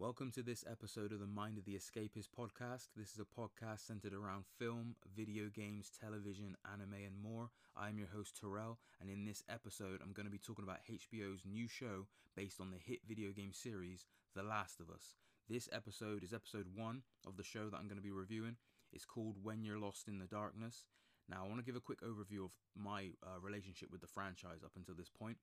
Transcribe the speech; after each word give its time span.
Welcome 0.00 0.30
to 0.30 0.42
this 0.42 0.64
episode 0.66 1.12
of 1.12 1.20
the 1.20 1.26
Mind 1.26 1.58
of 1.58 1.66
the 1.66 1.74
Escapist 1.74 2.28
podcast. 2.34 2.88
This 2.96 3.12
is 3.12 3.20
a 3.20 3.38
podcast 3.38 3.86
centered 3.86 4.14
around 4.14 4.44
film, 4.58 4.96
video 5.14 5.50
games, 5.54 5.90
television, 6.00 6.56
anime, 6.72 7.04
and 7.04 7.22
more. 7.22 7.50
I'm 7.76 7.98
your 7.98 8.08
host, 8.08 8.40
Terrelle, 8.40 8.78
and 8.98 9.10
in 9.10 9.26
this 9.26 9.44
episode, 9.50 10.00
I'm 10.02 10.14
going 10.14 10.24
to 10.24 10.32
be 10.32 10.38
talking 10.38 10.64
about 10.64 10.78
HBO's 10.90 11.44
new 11.44 11.68
show 11.68 12.06
based 12.34 12.62
on 12.62 12.70
the 12.70 12.78
hit 12.78 13.00
video 13.06 13.30
game 13.32 13.52
series, 13.52 14.06
The 14.34 14.42
Last 14.42 14.80
of 14.80 14.88
Us. 14.88 15.16
This 15.50 15.68
episode 15.70 16.24
is 16.24 16.32
episode 16.32 16.68
one 16.74 17.02
of 17.26 17.36
the 17.36 17.44
show 17.44 17.68
that 17.68 17.76
I'm 17.76 17.86
going 17.86 18.00
to 18.00 18.02
be 18.02 18.10
reviewing. 18.10 18.56
It's 18.94 19.04
called 19.04 19.36
When 19.42 19.64
You're 19.64 19.78
Lost 19.78 20.08
in 20.08 20.18
the 20.18 20.24
Darkness. 20.24 20.86
Now, 21.28 21.42
I 21.44 21.46
want 21.46 21.58
to 21.58 21.66
give 21.66 21.76
a 21.76 21.80
quick 21.80 22.00
overview 22.00 22.46
of 22.46 22.52
my 22.74 23.10
uh, 23.22 23.38
relationship 23.42 23.92
with 23.92 24.00
the 24.00 24.06
franchise 24.06 24.64
up 24.64 24.72
until 24.76 24.94
this 24.94 25.10
point. 25.10 25.36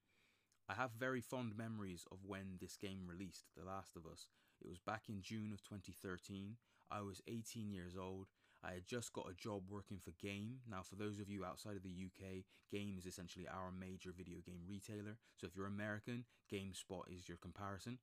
I 0.68 0.74
have 0.74 0.92
very 0.98 1.22
fond 1.22 1.56
memories 1.56 2.06
of 2.12 2.26
when 2.26 2.58
this 2.60 2.76
game 2.76 3.06
released, 3.08 3.46
The 3.56 3.64
Last 3.64 3.96
of 3.96 4.06
Us. 4.12 4.28
It 4.62 4.70
was 4.70 4.80
back 4.80 5.04
in 5.10 5.22
June 5.22 5.52
of 5.54 5.62
2013. 5.64 6.56
I 6.92 7.02
was 7.02 7.22
18 7.28 7.72
years 7.72 7.94
old. 7.98 8.28
I 8.64 8.74
had 8.74 8.88
just 8.88 9.14
got 9.14 9.30
a 9.30 9.36
job 9.36 9.64
working 9.70 10.00
for 10.00 10.12
Game. 10.20 10.58
Now, 10.70 10.82
for 10.82 10.96
those 10.96 11.20
of 11.20 11.30
you 11.30 11.46
outside 11.46 11.76
of 11.76 11.84
the 11.84 11.90
UK, 11.90 12.44
Game 12.72 12.96
is 12.98 13.06
essentially 13.06 13.48
our 13.48 13.72
major 13.72 14.12
video 14.16 14.40
game 14.46 14.62
retailer. 14.68 15.18
So 15.36 15.48
if 15.48 15.56
you're 15.56 15.68
American, 15.68 16.26
GameStop 16.52 17.04
is 17.16 17.28
your 17.30 17.38
comparison. 17.38 18.00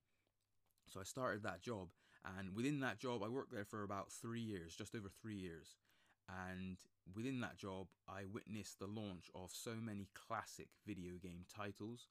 So 0.87 0.99
I 0.99 1.03
started 1.03 1.43
that 1.43 1.61
job, 1.61 1.89
and 2.37 2.55
within 2.55 2.79
that 2.81 2.99
job, 2.99 3.23
I 3.23 3.27
worked 3.27 3.51
there 3.51 3.65
for 3.65 3.83
about 3.83 4.11
three 4.11 4.41
years, 4.41 4.75
just 4.75 4.95
over 4.95 5.09
three 5.09 5.35
years. 5.35 5.75
And 6.29 6.77
within 7.15 7.41
that 7.41 7.57
job, 7.57 7.87
I 8.07 8.21
witnessed 8.31 8.79
the 8.79 8.87
launch 8.87 9.29
of 9.35 9.49
so 9.51 9.71
many 9.75 10.09
classic 10.13 10.69
video 10.85 11.13
game 11.21 11.45
titles 11.53 12.07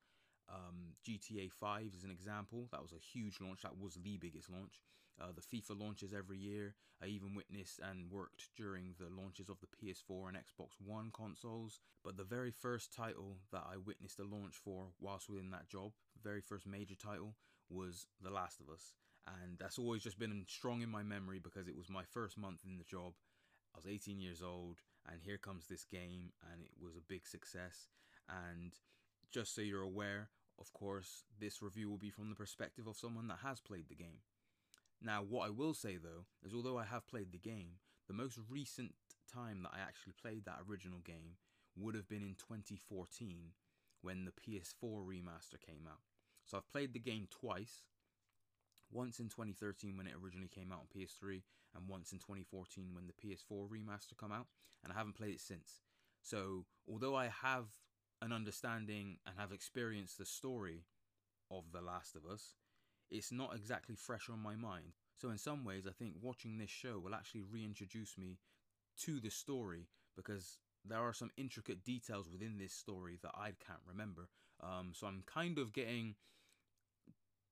um, 0.48 0.94
GTA 1.06 1.50
5 1.50 1.92
is 1.96 2.04
an 2.04 2.10
example. 2.10 2.68
That 2.72 2.82
was 2.82 2.92
a 2.92 2.98
huge 2.98 3.40
launch. 3.40 3.62
That 3.62 3.78
was 3.78 3.94
the 3.94 4.16
biggest 4.16 4.50
launch. 4.50 4.82
Uh, 5.20 5.32
the 5.34 5.40
FIFA 5.40 5.80
launches 5.80 6.12
every 6.12 6.38
year. 6.38 6.74
I 7.02 7.06
even 7.06 7.34
witnessed 7.34 7.80
and 7.82 8.10
worked 8.10 8.48
during 8.56 8.94
the 8.98 9.08
launches 9.10 9.48
of 9.48 9.58
the 9.60 9.66
PS4 9.66 10.28
and 10.28 10.36
Xbox 10.36 10.80
One 10.84 11.10
consoles. 11.12 11.80
But 12.04 12.16
the 12.16 12.24
very 12.24 12.50
first 12.50 12.92
title 12.92 13.36
that 13.52 13.64
I 13.70 13.76
witnessed 13.76 14.18
a 14.18 14.24
launch 14.24 14.54
for 14.56 14.88
whilst 15.00 15.28
within 15.28 15.50
that 15.50 15.68
job, 15.68 15.92
very 16.22 16.40
first 16.40 16.66
major 16.66 16.94
title, 16.94 17.34
was 17.68 18.06
The 18.20 18.30
Last 18.30 18.60
of 18.60 18.68
Us. 18.72 18.92
And 19.26 19.58
that's 19.58 19.78
always 19.78 20.02
just 20.02 20.18
been 20.18 20.44
strong 20.48 20.82
in 20.82 20.90
my 20.90 21.02
memory 21.02 21.38
because 21.38 21.68
it 21.68 21.76
was 21.76 21.88
my 21.88 22.04
first 22.12 22.36
month 22.36 22.60
in 22.66 22.78
the 22.78 22.84
job. 22.84 23.14
I 23.74 23.78
was 23.78 23.86
18 23.86 24.20
years 24.20 24.42
old, 24.42 24.78
and 25.10 25.20
here 25.20 25.38
comes 25.38 25.66
this 25.66 25.84
game, 25.84 26.32
and 26.52 26.62
it 26.62 26.70
was 26.80 26.96
a 26.96 27.08
big 27.08 27.26
success. 27.26 27.88
And 28.28 28.72
just 29.34 29.52
so 29.52 29.62
you're 29.62 29.82
aware, 29.82 30.28
of 30.60 30.72
course, 30.72 31.24
this 31.40 31.60
review 31.60 31.90
will 31.90 31.98
be 31.98 32.10
from 32.10 32.30
the 32.30 32.36
perspective 32.36 32.86
of 32.86 32.96
someone 32.96 33.26
that 33.26 33.38
has 33.42 33.60
played 33.60 33.88
the 33.88 33.96
game. 33.96 34.22
Now, 35.02 35.24
what 35.28 35.48
I 35.48 35.50
will 35.50 35.74
say 35.74 35.96
though, 35.96 36.26
is 36.46 36.54
although 36.54 36.78
I 36.78 36.84
have 36.84 37.08
played 37.08 37.32
the 37.32 37.38
game, 37.38 37.80
the 38.06 38.14
most 38.14 38.38
recent 38.48 38.94
time 39.32 39.64
that 39.64 39.72
I 39.74 39.80
actually 39.80 40.12
played 40.22 40.44
that 40.44 40.60
original 40.70 41.00
game 41.04 41.38
would 41.76 41.96
have 41.96 42.08
been 42.08 42.22
in 42.22 42.36
2014 42.38 43.50
when 44.02 44.24
the 44.24 44.30
PS4 44.30 45.04
remaster 45.04 45.58
came 45.60 45.88
out. 45.90 45.98
So 46.44 46.56
I've 46.56 46.70
played 46.70 46.92
the 46.92 47.00
game 47.00 47.26
twice. 47.28 47.86
Once 48.92 49.18
in 49.18 49.28
2013 49.28 49.96
when 49.96 50.06
it 50.06 50.14
originally 50.22 50.46
came 50.46 50.70
out 50.70 50.78
on 50.78 50.86
PS3 50.94 51.42
and 51.74 51.88
once 51.88 52.12
in 52.12 52.18
2014 52.18 52.90
when 52.92 53.08
the 53.08 53.12
PS4 53.12 53.68
remaster 53.68 54.16
come 54.16 54.30
out 54.30 54.46
and 54.84 54.92
I 54.92 54.96
haven't 54.96 55.16
played 55.16 55.34
it 55.34 55.40
since. 55.40 55.80
So, 56.22 56.66
although 56.88 57.16
I 57.16 57.24
have 57.42 57.66
an 58.22 58.32
understanding 58.32 59.18
and 59.26 59.36
have 59.38 59.52
experienced 59.52 60.18
the 60.18 60.24
story 60.24 60.84
of 61.50 61.72
The 61.72 61.80
Last 61.80 62.14
of 62.14 62.24
Us, 62.26 62.54
it's 63.10 63.32
not 63.32 63.54
exactly 63.54 63.94
fresh 63.94 64.28
on 64.30 64.38
my 64.38 64.56
mind. 64.56 64.94
So, 65.16 65.30
in 65.30 65.38
some 65.38 65.64
ways, 65.64 65.86
I 65.86 65.92
think 65.92 66.14
watching 66.20 66.58
this 66.58 66.70
show 66.70 66.98
will 66.98 67.14
actually 67.14 67.42
reintroduce 67.42 68.18
me 68.18 68.38
to 69.02 69.20
the 69.20 69.30
story 69.30 69.88
because 70.16 70.58
there 70.84 70.98
are 70.98 71.12
some 71.12 71.30
intricate 71.36 71.84
details 71.84 72.28
within 72.30 72.58
this 72.58 72.72
story 72.72 73.18
that 73.22 73.32
I 73.34 73.52
can't 73.64 73.80
remember. 73.86 74.28
Um, 74.62 74.92
so, 74.92 75.06
I'm 75.06 75.22
kind 75.26 75.58
of 75.58 75.72
getting 75.72 76.16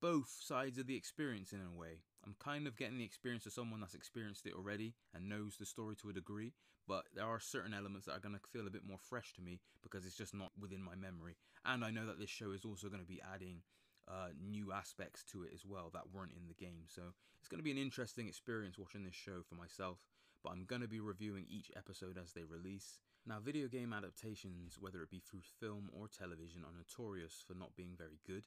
both 0.01 0.37
sides 0.41 0.79
of 0.79 0.87
the 0.87 0.97
experience 0.97 1.53
in 1.53 1.61
a 1.61 1.79
way. 1.79 2.01
I'm 2.27 2.35
kind 2.39 2.67
of 2.67 2.77
getting 2.77 2.99
the 2.99 3.05
experience 3.05 3.47
of 3.47 3.53
someone 3.53 3.81
that's 3.81 3.95
experienced 3.95 4.47
it 4.47 4.55
already 4.55 4.95
and 5.15 5.29
knows 5.29 5.57
the 5.57 5.67
story 5.67 5.97
to 6.03 6.11
a 6.11 6.13
degree, 6.13 6.53
but 6.87 7.05
there 7.15 7.27
are 7.27 7.41
certain 7.41 7.75
elements 7.75 8.07
that 8.07 8.13
are 8.13 8.21
going 8.21 8.35
to 8.35 8.49
feel 8.53 8.67
a 8.67 8.71
bit 8.71 8.87
more 8.87 8.99
fresh 8.99 9.33
to 9.35 9.43
me 9.43 9.61
because 9.83 10.05
it's 10.05 10.17
just 10.17 10.35
not 10.35 10.51
within 10.61 10.83
my 10.83 10.95
memory. 10.95 11.37
And 11.65 11.85
I 11.85 11.91
know 11.91 12.07
that 12.07 12.19
this 12.19 12.31
show 12.31 12.53
is 12.53 12.65
also 12.65 12.89
going 12.89 13.01
to 13.01 13.07
be 13.07 13.23
adding 13.35 13.63
uh, 14.09 14.29
new 14.41 14.73
aspects 14.73 15.23
to 15.33 15.45
it 15.45 15.51
as 15.55 15.65
well 15.65 15.91
that 15.93 16.13
weren't 16.13 16.33
in 16.37 16.49
the 16.49 16.55
game. 16.55 16.85
So 16.89 17.03
it's 17.41 17.49
going 17.49 17.61
to 17.61 17.65
be 17.65 17.71
an 17.71 17.79
interesting 17.79 18.29
experience 18.29 18.79
watching 18.79 19.05
this 19.05 19.15
show 19.15 19.43
for 19.49 19.55
myself, 19.55 20.01
but 20.43 20.51
I'm 20.51 20.65
going 20.65 20.83
to 20.83 20.89
be 20.89 21.01
reviewing 21.01 21.47
each 21.49 21.71
episode 21.77 22.19
as 22.21 22.33
they 22.33 22.45
release. 22.45 22.99
Now, 23.25 23.39
video 23.39 23.69
game 23.69 23.93
adaptations, 23.93 24.79
whether 24.81 25.01
it 25.03 25.11
be 25.11 25.21
through 25.21 25.43
film 25.61 25.91
or 25.93 26.09
television, 26.09 26.65
are 26.65 26.75
notorious 26.77 27.45
for 27.47 27.55
not 27.55 27.77
being 27.77 27.95
very 27.97 28.19
good 28.27 28.43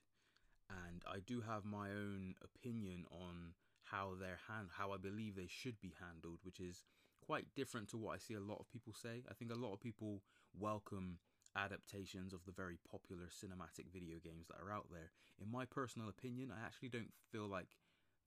and 0.70 1.04
I 1.06 1.20
do 1.20 1.42
have 1.42 1.66
my 1.66 1.90
own 1.90 2.36
opinion 2.44 3.06
on 3.12 3.54
how 3.84 4.14
they're 4.20 4.40
hand 4.48 4.70
how 4.78 4.92
I 4.92 4.98
believe 4.98 5.36
they 5.36 5.50
should 5.50 5.80
be 5.80 5.94
handled, 6.00 6.40
which 6.44 6.60
is 6.60 6.84
quite 7.26 7.46
different 7.56 7.90
to 7.90 7.98
what 7.98 8.16
I 8.16 8.18
see 8.18 8.36
a 8.36 8.40
lot 8.40 8.60
of 8.60 8.70
people 8.70 8.94
say. 8.94 9.24
I 9.30 9.34
think 9.34 9.52
a 9.52 9.56
lot 9.56 9.74
of 9.74 9.80
people 9.80 10.22
welcome 10.58 11.18
adaptations 11.56 12.34
of 12.34 12.42
the 12.46 12.52
very 12.52 12.78
popular 12.92 13.26
cinematic 13.26 13.92
video 13.92 14.18
games 14.24 14.48
that 14.48 14.58
are 14.64 14.72
out 14.72 14.88
there. 14.92 15.12
In 15.42 15.52
my 15.52 15.66
personal 15.66 16.10
opinion, 16.10 16.52
I 16.52 16.66
actually 16.66 16.90
don't 16.90 17.14
feel 17.32 17.48
like 17.48 17.70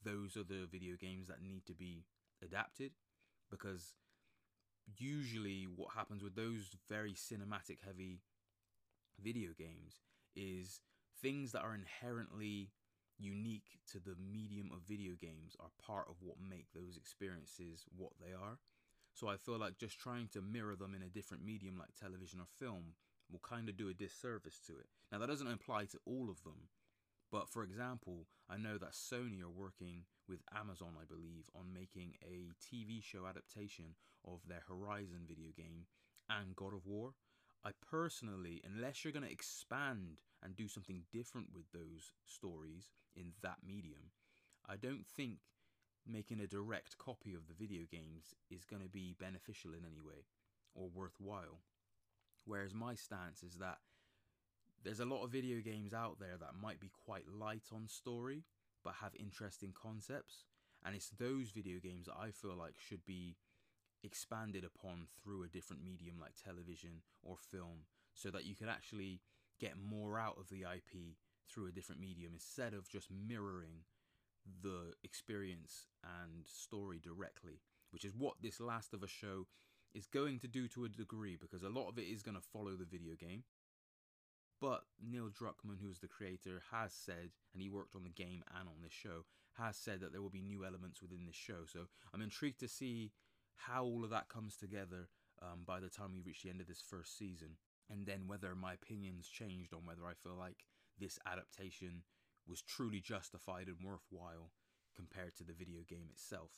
those 0.05 0.37
are 0.37 0.45
the 0.45 0.67
video 0.71 0.97
games 0.97 1.29
that 1.29 1.43
need 1.43 1.67
to 1.67 1.75
be 1.75 2.05
adapted 2.43 2.93
because 3.51 3.95
usually 4.97 5.67
what 5.77 5.95
happens 5.95 6.23
with 6.23 6.35
those 6.35 6.77
very 6.89 7.13
cinematic 7.13 7.79
heavy 7.85 8.21
video 9.23 9.51
games 9.59 10.01
is 10.35 10.81
things 11.21 11.53
that 11.53 11.63
are 11.63 11.75
inherently 11.75 12.71
unique 13.19 13.79
to 13.91 13.99
the 13.99 14.15
medium 14.33 14.71
of 14.73 14.87
video 14.89 15.15
games 15.21 15.57
are 15.59 15.71
part 15.85 16.07
of 16.09 16.15
what 16.21 16.37
make 16.41 16.67
those 16.73 16.97
experiences 16.97 17.85
what 17.97 18.13
they 18.21 18.33
are. 18.33 18.59
So 19.19 19.27
I 19.27 19.37
feel 19.37 19.59
like 19.59 19.79
just 19.79 19.99
trying 19.99 20.29
to 20.29 20.41
mirror 20.41 20.77
them 20.77 20.95
in 20.95 21.03
a 21.03 21.09
different 21.09 21.45
medium 21.45 21.77
like 21.77 21.89
television 21.99 22.39
or 22.39 22.47
film 22.47 22.95
will 23.29 23.41
kind 23.41 23.69
of 23.69 23.77
do 23.77 23.89
a 23.89 23.93
disservice 23.95 24.61
to 24.69 24.75
it. 24.75 24.87
Now 25.11 25.19
that 25.19 25.27
doesn't 25.27 25.51
apply 25.51 25.87
to 25.87 25.99
all 26.07 26.31
of 26.31 26.45
them, 26.45 26.69
but 27.33 27.49
for 27.49 27.65
example, 27.65 28.29
I 28.49 28.59
know 28.59 28.79
that 28.79 28.93
Sony 28.93 29.43
are 29.43 29.51
working 29.51 30.05
with 30.29 30.39
Amazon, 30.57 30.95
I 30.97 31.05
believe, 31.05 31.51
on 31.53 31.75
making 31.75 32.15
a 32.23 32.53
TV 32.63 33.03
show 33.03 33.27
adaptation 33.27 33.97
of 34.25 34.39
their 34.47 34.63
Horizon 34.69 35.27
video 35.27 35.49
game 35.57 35.87
and 36.31 36.55
God 36.55 36.73
of 36.73 36.87
War. 36.87 37.15
I 37.65 37.71
personally, 37.91 38.63
unless 38.65 39.03
you're 39.03 39.13
going 39.13 39.27
to 39.27 39.33
expand 39.33 40.21
and 40.45 40.55
do 40.55 40.69
something 40.69 41.03
different 41.13 41.49
with 41.53 41.65
those 41.73 42.13
stories 42.25 42.93
in 43.17 43.33
that 43.43 43.59
medium, 43.67 44.13
I 44.69 44.77
don't 44.77 45.09
think 45.09 45.39
making 46.09 46.41
a 46.41 46.47
direct 46.47 46.99
copy 46.99 47.35
of 47.35 47.47
the 47.47 47.55
video 47.55 47.83
games 47.91 48.35
is 48.51 48.65
going 48.65 48.83
to 48.83 48.89
be 48.89 49.15
beneficial 49.19 49.73
in 49.73 49.85
any 49.85 50.01
way 50.01 50.25
or 50.75 50.89
worthwhile. 50.89 51.61
Whereas 52.45 52.75
my 52.75 52.95
stance 52.95 53.43
is 53.43 53.57
that 53.57 53.79
there's 54.85 55.01
a 55.01 55.05
lot 55.05 55.25
of 55.25 55.31
video 55.31 55.61
games 55.61 55.93
out 55.93 56.19
there 56.19 56.37
that 56.39 56.61
might 56.61 56.81
be 56.81 56.91
quite 57.05 57.25
light 57.29 57.65
on 57.75 57.89
story 57.89 58.45
but 58.85 58.95
have 59.03 59.13
interesting 59.19 59.75
concepts, 59.75 60.45
and 60.85 60.95
it's 60.95 61.11
those 61.11 61.51
video 61.51 61.79
games 61.81 62.07
that 62.07 62.17
I 62.19 62.31
feel 62.31 62.57
like 62.57 62.75
should 62.79 63.05
be 63.05 63.37
expanded 64.05 64.65
upon 64.65 65.09
through 65.21 65.43
a 65.43 65.49
different 65.49 65.83
medium 65.83 66.17
like 66.21 66.33
television 66.43 67.03
or 67.23 67.37
film 67.37 67.87
so 68.15 68.31
that 68.31 68.45
you 68.45 68.55
can 68.55 68.69
actually 68.69 69.21
get 69.61 69.75
more 69.77 70.19
out 70.19 70.37
of 70.39 70.49
the 70.49 70.63
IP 70.63 71.17
through 71.51 71.67
a 71.67 71.73
different 71.73 72.01
medium 72.01 72.33
instead 72.33 72.75
of 72.75 72.89
just 72.89 73.09
mirroring 73.11 73.83
the 74.63 74.93
experience 75.05 75.87
and 76.03 76.47
story 76.47 77.01
directly, 77.03 77.61
which 77.91 78.05
is 78.05 78.15
what 78.15 78.35
this 78.43 78.61
Last 78.61 78.95
of 78.95 79.03
Us 79.03 79.11
show 79.11 79.47
is 79.95 80.07
going 80.07 80.39
to 80.41 80.49
do 80.49 80.69
to 80.69 80.85
a 80.85 80.89
degree 80.89 81.37
because 81.41 81.63
a 81.63 81.69
lot 81.69 81.89
of 81.89 81.99
it 81.99 82.03
is 82.03 82.23
going 82.23 82.37
to 82.37 82.43
follow 82.53 82.73
the 82.73 82.85
video 82.85 83.15
game. 83.15 83.45
But 84.61 84.83
Neil 85.01 85.29
Druckmann, 85.29 85.81
who's 85.81 86.01
the 86.01 86.09
creator, 86.09 86.63
has 86.73 86.93
said, 86.93 87.31
and 87.53 87.63
he 87.63 87.71
worked 87.71 87.95
on 87.95 88.03
the 88.03 88.11
game 88.11 88.43
and 88.59 88.69
on 88.69 88.83
this 88.83 88.93
show, 88.93 89.25
has 89.57 89.77
said 89.77 90.01
that 90.01 90.13
there 90.13 90.23
will 90.23 90.31
be 90.31 90.43
new 90.43 90.65
elements 90.65 91.01
within 91.01 91.27
this 91.27 91.37
show. 91.37 91.65
So 91.67 91.87
I'm 92.13 92.23
intrigued 92.23 92.61
to 92.61 92.69
see 92.69 93.13
how 93.57 93.85
all 93.85 94.05
of 94.05 94.11
that 94.11 94.29
comes 94.29 94.57
together 94.57 95.09
um, 95.43 95.61
by 95.65 95.81
the 95.81 95.89
time 95.89 96.13
we 96.13 96.21
reach 96.21 96.43
the 96.43 96.51
end 96.51 96.61
of 96.61 96.67
this 96.67 96.83
first 96.83 97.17
season, 97.17 97.57
and 97.91 98.07
then 98.07 98.27
whether 98.27 98.55
my 98.55 98.75
opinions 98.75 99.29
changed 99.29 99.73
on 99.73 99.87
whether 99.87 100.07
I 100.07 100.15
feel 100.15 100.37
like 100.37 100.65
this 100.99 101.19
adaptation 101.27 102.03
was 102.49 102.63
truly 102.63 103.01
justified 103.01 103.69
and 103.69 103.77
worthwhile 103.83 104.51
compared 104.97 105.37
to 105.37 105.45
the 105.45 105.53
video 105.53 105.81
game 105.89 106.09
itself. 106.11 106.51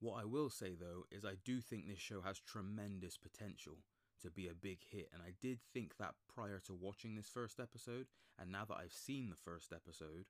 What 0.00 0.20
I 0.20 0.24
will 0.24 0.50
say 0.50 0.74
though 0.78 1.04
is 1.10 1.24
I 1.24 1.34
do 1.44 1.60
think 1.60 1.88
this 1.88 1.98
show 1.98 2.20
has 2.20 2.38
tremendous 2.38 3.16
potential 3.16 3.78
to 4.22 4.30
be 4.30 4.48
a 4.48 4.54
big 4.54 4.78
hit, 4.90 5.08
and 5.12 5.22
I 5.22 5.32
did 5.40 5.60
think 5.72 5.96
that 5.98 6.14
prior 6.32 6.58
to 6.66 6.74
watching 6.74 7.14
this 7.14 7.28
first 7.28 7.60
episode, 7.60 8.06
and 8.38 8.50
now 8.50 8.64
that 8.64 8.76
I've 8.76 8.92
seen 8.92 9.30
the 9.30 9.36
first 9.36 9.72
episode, 9.72 10.26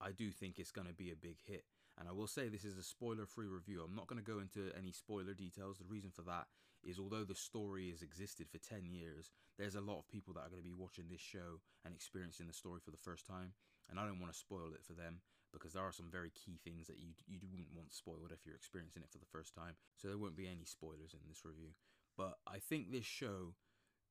I 0.00 0.12
do 0.12 0.30
think 0.30 0.58
it's 0.58 0.70
going 0.70 0.86
to 0.86 0.94
be 0.94 1.10
a 1.10 1.16
big 1.16 1.38
hit. 1.44 1.64
And 1.98 2.08
I 2.08 2.12
will 2.12 2.28
say 2.28 2.48
this 2.48 2.64
is 2.64 2.78
a 2.78 2.82
spoiler 2.82 3.26
free 3.26 3.48
review. 3.48 3.82
I'm 3.82 3.96
not 3.96 4.06
going 4.06 4.22
to 4.22 4.30
go 4.30 4.38
into 4.38 4.70
any 4.76 4.92
spoiler 4.92 5.34
details. 5.34 5.78
The 5.78 5.84
reason 5.92 6.10
for 6.14 6.22
that 6.22 6.46
is 6.84 6.98
although 6.98 7.24
the 7.24 7.34
story 7.34 7.90
has 7.90 8.02
existed 8.02 8.46
for 8.48 8.58
10 8.58 8.86
years, 8.86 9.30
there's 9.58 9.74
a 9.74 9.80
lot 9.80 9.98
of 9.98 10.08
people 10.08 10.32
that 10.34 10.46
are 10.46 10.50
going 10.50 10.62
to 10.62 10.68
be 10.68 10.72
watching 10.72 11.06
this 11.10 11.20
show 11.20 11.58
and 11.84 11.92
experiencing 11.92 12.46
the 12.46 12.52
story 12.52 12.78
for 12.84 12.92
the 12.92 12.96
first 12.96 13.26
time. 13.26 13.52
And 13.90 13.98
I 13.98 14.06
don't 14.06 14.20
want 14.20 14.32
to 14.32 14.38
spoil 14.38 14.72
it 14.74 14.84
for 14.84 14.92
them 14.92 15.20
because 15.52 15.72
there 15.72 15.82
are 15.82 15.92
some 15.92 16.10
very 16.12 16.30
key 16.30 16.58
things 16.62 16.86
that 16.86 16.98
you, 16.98 17.08
you 17.26 17.38
wouldn't 17.50 17.72
want 17.74 17.92
spoiled 17.92 18.32
if 18.32 18.44
you're 18.44 18.54
experiencing 18.54 19.02
it 19.02 19.10
for 19.10 19.18
the 19.18 19.32
first 19.32 19.54
time. 19.54 19.74
So 19.96 20.08
there 20.08 20.18
won't 20.18 20.36
be 20.36 20.46
any 20.46 20.64
spoilers 20.64 21.14
in 21.14 21.20
this 21.26 21.44
review. 21.44 21.72
But 22.16 22.38
I 22.46 22.58
think 22.58 22.90
this 22.90 23.06
show 23.06 23.54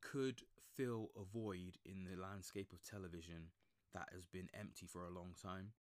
could 0.01 0.41
fill 0.75 1.09
a 1.15 1.23
void 1.23 1.77
in 1.85 2.05
the 2.05 2.19
landscape 2.19 2.71
of 2.73 2.81
television 2.81 3.51
that 3.93 4.09
has 4.13 4.25
been 4.25 4.49
empty 4.59 4.87
for 4.87 5.05
a 5.05 5.13
long 5.13 5.33
time. 5.41 5.71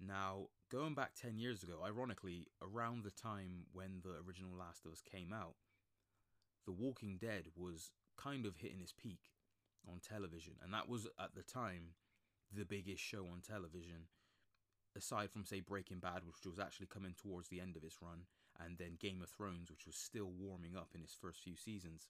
Now, 0.00 0.46
going 0.70 0.94
back 0.94 1.14
10 1.14 1.38
years 1.38 1.62
ago, 1.62 1.80
ironically, 1.84 2.46
around 2.62 3.02
the 3.02 3.10
time 3.10 3.66
when 3.72 4.00
the 4.02 4.22
original 4.26 4.56
Last 4.56 4.84
of 4.84 4.92
Us 4.92 5.02
came 5.02 5.32
out, 5.32 5.54
The 6.66 6.72
Walking 6.72 7.18
Dead 7.20 7.46
was 7.56 7.90
kind 8.16 8.46
of 8.46 8.56
hitting 8.56 8.80
its 8.80 8.92
peak 8.92 9.32
on 9.88 10.00
television, 10.00 10.54
and 10.62 10.72
that 10.72 10.88
was 10.88 11.06
at 11.18 11.34
the 11.34 11.42
time 11.42 11.94
the 12.54 12.64
biggest 12.64 13.02
show 13.02 13.26
on 13.30 13.40
television, 13.46 14.08
aside 14.96 15.30
from, 15.30 15.44
say, 15.44 15.60
Breaking 15.60 15.98
Bad, 15.98 16.22
which 16.26 16.46
was 16.46 16.58
actually 16.58 16.86
coming 16.86 17.14
towards 17.16 17.48
the 17.48 17.60
end 17.60 17.76
of 17.76 17.84
its 17.84 18.00
run, 18.02 18.22
and 18.58 18.78
then 18.78 18.96
Game 18.98 19.22
of 19.22 19.28
Thrones, 19.28 19.70
which 19.70 19.86
was 19.86 19.96
still 19.96 20.30
warming 20.30 20.76
up 20.76 20.90
in 20.94 21.02
its 21.02 21.14
first 21.14 21.40
few 21.40 21.56
seasons. 21.56 22.08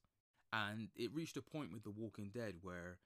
And 0.52 0.88
it 0.96 1.14
reached 1.14 1.36
a 1.36 1.42
point 1.42 1.72
with 1.72 1.84
The 1.84 1.90
Walking 1.90 2.30
Dead 2.32 2.54
where 2.62 2.98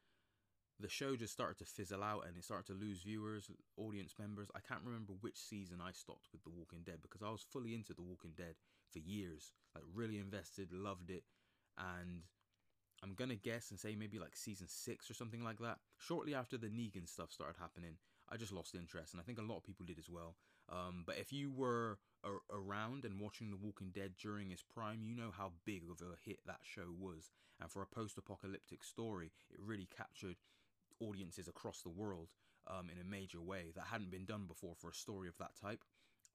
the 0.79 0.89
show 0.89 1.17
just 1.17 1.33
started 1.33 1.59
to 1.59 1.65
fizzle 1.65 2.03
out 2.03 2.25
and 2.27 2.37
it 2.37 2.45
started 2.45 2.67
to 2.67 2.79
lose 2.79 3.03
viewers, 3.03 3.51
audience 3.77 4.15
members. 4.19 4.49
I 4.55 4.61
can't 4.61 4.85
remember 4.85 5.13
which 5.21 5.39
season 5.39 5.79
I 5.83 5.93
stopped 5.93 6.29
with 6.33 6.43
The 6.45 6.51
Walking 6.51 6.83
Dead 6.85 6.99
because 7.03 7.23
I 7.23 7.31
was 7.31 7.43
fully 7.43 7.75
into 7.75 7.95
The 7.95 8.03
Walking 8.03 8.33
Dead 8.37 8.55
for 8.91 8.99
years. 9.01 9.53
Like 9.75 9.85
really 9.93 10.19
invested, 10.19 10.73
loved 10.73 11.11
it. 11.11 11.25
And 11.79 12.23
I'm 13.03 13.15
gonna 13.15 13.35
guess 13.35 13.71
and 13.71 13.79
say 13.81 13.95
maybe 13.97 14.19
like 14.19 14.37
season 14.37 14.69
six 14.69 15.11
or 15.11 15.15
something 15.15 15.43
like 15.43 15.59
that. 15.59 15.79
Shortly 15.99 16.35
after 16.35 16.57
the 16.57 16.69
Negan 16.69 17.09
stuff 17.09 17.33
started 17.33 17.59
happening, 17.59 17.97
I 18.31 18.37
just 18.37 18.53
lost 18.53 18.75
interest, 18.75 19.13
and 19.13 19.21
I 19.21 19.25
think 19.25 19.39
a 19.39 19.43
lot 19.43 19.57
of 19.57 19.65
people 19.65 19.85
did 19.85 19.99
as 19.99 20.09
well. 20.09 20.37
Um, 20.69 21.03
but 21.05 21.19
if 21.19 21.33
you 21.33 21.51
were 21.51 21.99
a- 22.25 22.55
around 22.55 23.05
and 23.05 23.21
watching 23.21 23.51
The 23.51 23.57
Walking 23.57 23.91
Dead 23.91 24.13
during 24.17 24.51
its 24.51 24.63
prime, 24.63 25.03
you 25.03 25.15
know 25.15 25.31
how 25.37 25.53
big 25.65 25.83
of 25.91 26.01
a 26.01 26.17
hit 26.25 26.39
that 26.47 26.61
show 26.63 26.95
was. 26.97 27.31
And 27.61 27.71
for 27.71 27.83
a 27.83 27.87
post-apocalyptic 27.87 28.83
story, 28.85 29.33
it 29.51 29.61
really 29.61 29.89
captured 29.95 30.37
audiences 31.01 31.49
across 31.49 31.83
the 31.83 31.91
world 31.91 32.29
um, 32.67 32.89
in 32.89 32.99
a 33.01 33.05
major 33.05 33.41
way 33.41 33.73
that 33.75 33.87
hadn't 33.91 34.11
been 34.11 34.25
done 34.25 34.47
before 34.47 34.75
for 34.77 34.89
a 34.89 34.95
story 34.95 35.29
of 35.29 35.37
that 35.39 35.57
type. 35.61 35.85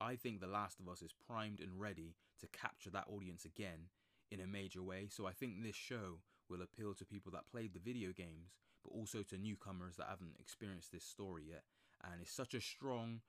I 0.00 0.14
think 0.14 0.40
The 0.40 0.46
Last 0.46 0.78
of 0.78 0.88
Us 0.88 1.02
is 1.02 1.12
primed 1.12 1.60
and 1.60 1.80
ready 1.80 2.14
to 2.40 2.46
capture 2.48 2.90
that 2.90 3.08
audience 3.08 3.44
again 3.44 3.88
in 4.30 4.40
a 4.40 4.46
major 4.46 4.82
way. 4.82 5.08
So 5.10 5.26
I 5.26 5.32
think 5.32 5.62
this 5.62 5.74
show 5.74 6.20
will 6.48 6.62
appeal 6.62 6.94
to 6.94 7.04
people 7.04 7.32
that 7.32 7.50
played 7.50 7.74
the 7.74 7.80
video 7.80 8.12
games, 8.12 8.56
but 8.84 8.96
also 8.96 9.22
to 9.22 9.38
newcomers 9.38 9.96
that 9.96 10.08
haven't 10.08 10.36
experienced 10.38 10.92
this 10.92 11.04
story 11.04 11.44
yet. 11.48 11.64
And 12.02 12.20
it's 12.20 12.32
such 12.32 12.54
a 12.54 12.60
strong, 12.60 13.20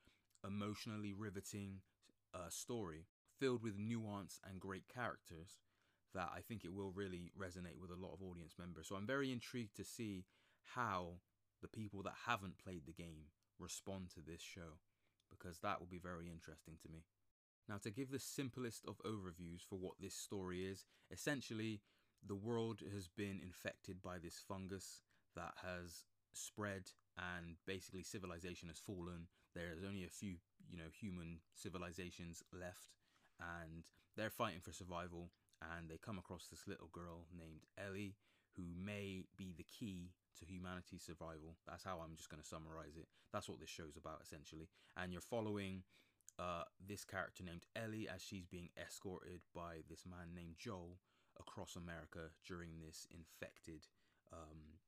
emotionally 0.46 1.14
riveting 1.14 1.82
uh, 2.34 2.50
story 2.50 3.06
filled 3.40 3.64
with 3.64 3.78
nuance 3.78 4.40
and 4.48 4.60
great 4.60 4.88
characters 4.94 5.58
that 6.14 6.30
I 6.36 6.42
think 6.42 6.66
it 6.66 6.74
will 6.74 6.92
really 6.92 7.32
resonate 7.40 7.80
with 7.80 7.92
a 7.92 8.02
lot 8.02 8.14
of 8.14 8.22
audience 8.22 8.56
members. 8.58 8.88
So 8.88 8.96
I'm 8.96 9.08
very 9.08 9.32
intrigued 9.32 9.76
to 9.78 9.84
see 9.84 10.26
how 10.76 11.20
the 11.62 11.68
people 11.68 12.04
that 12.04 12.14
haven't 12.26 12.58
played 12.58 12.84
the 12.86 12.94
game 12.94 13.28
respond 13.60 14.10
to 14.12 14.22
this 14.22 14.42
show 14.42 14.80
because 15.30 15.60
that 15.60 15.80
will 15.80 15.88
be 15.88 16.00
very 16.00 16.30
interesting 16.30 16.76
to 16.82 16.90
me. 16.90 17.04
Now, 17.68 17.78
to 17.84 17.92
give 17.92 18.10
the 18.10 18.20
simplest 18.20 18.86
of 18.88 18.98
overviews 19.06 19.62
for 19.70 19.78
what 19.78 19.94
this 20.00 20.16
story 20.16 20.66
is, 20.66 20.86
essentially, 21.12 21.82
the 22.26 22.36
world 22.36 22.82
has 22.94 23.08
been 23.08 23.40
infected 23.44 24.02
by 24.02 24.18
this 24.18 24.42
fungus 24.48 25.02
that 25.36 25.54
has 25.64 26.06
spread 26.34 26.92
and 27.18 27.56
basically 27.66 28.04
civilization 28.04 28.70
has 28.70 28.80
fallen. 28.80 29.28
There's 29.56 29.84
only 29.84 30.04
a 30.04 30.10
few, 30.10 30.36
you 30.70 30.78
know, 30.78 30.90
human 30.92 31.40
civilizations 31.56 32.44
left 32.54 32.96
and 33.40 33.84
they're 34.16 34.30
fighting 34.30 34.60
for 34.62 34.74
survival 34.74 35.32
and 35.62 35.90
they 35.90 35.98
come 35.98 36.18
across 36.18 36.48
this 36.48 36.68
little 36.68 36.90
girl 36.92 37.26
named 37.38 37.66
Ellie 37.78 38.16
who 38.56 38.64
may 38.84 39.24
be 39.38 39.54
the 39.58 39.64
key 39.64 40.12
to 40.40 40.46
humanity's 40.46 41.04
survival. 41.04 41.56
That's 41.68 41.84
how 41.84 42.00
I'm 42.04 42.16
just 42.16 42.30
going 42.30 42.42
to 42.42 42.48
summarize 42.48 42.98
it. 42.98 43.08
That's 43.32 43.50
what 43.50 43.60
this 43.60 43.70
show's 43.70 43.98
about 43.98 44.22
essentially. 44.24 44.70
And 44.98 45.12
you're 45.12 45.22
following 45.22 45.84
uh, 46.38 46.64
this 46.86 47.04
character 47.04 47.44
named 47.44 47.66
Ellie 47.76 48.08
as 48.14 48.22
she's 48.22 48.46
being 48.46 48.70
escorted 48.80 49.42
by 49.54 49.84
this 49.90 50.06
man 50.06 50.34
named 50.36 50.56
Joel 50.58 50.98
across 51.40 51.76
America 51.76 52.32
during 52.46 52.80
this 52.86 53.08
infected. 53.12 53.88
Um, 54.32 54.80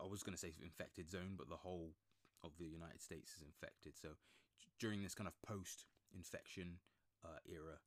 I 0.00 0.06
was 0.06 0.22
going 0.22 0.34
to 0.34 0.40
say 0.40 0.52
infected 0.62 1.10
zone, 1.10 1.34
but 1.38 1.48
the 1.48 1.56
whole 1.56 1.94
of 2.42 2.52
the 2.58 2.66
United 2.66 3.00
States 3.00 3.32
is 3.36 3.42
infected. 3.42 3.94
So 3.96 4.08
during 4.78 5.02
this 5.02 5.14
kind 5.14 5.28
of 5.28 5.34
post-infection 5.46 6.78
uh, 7.24 7.40
era, 7.46 7.78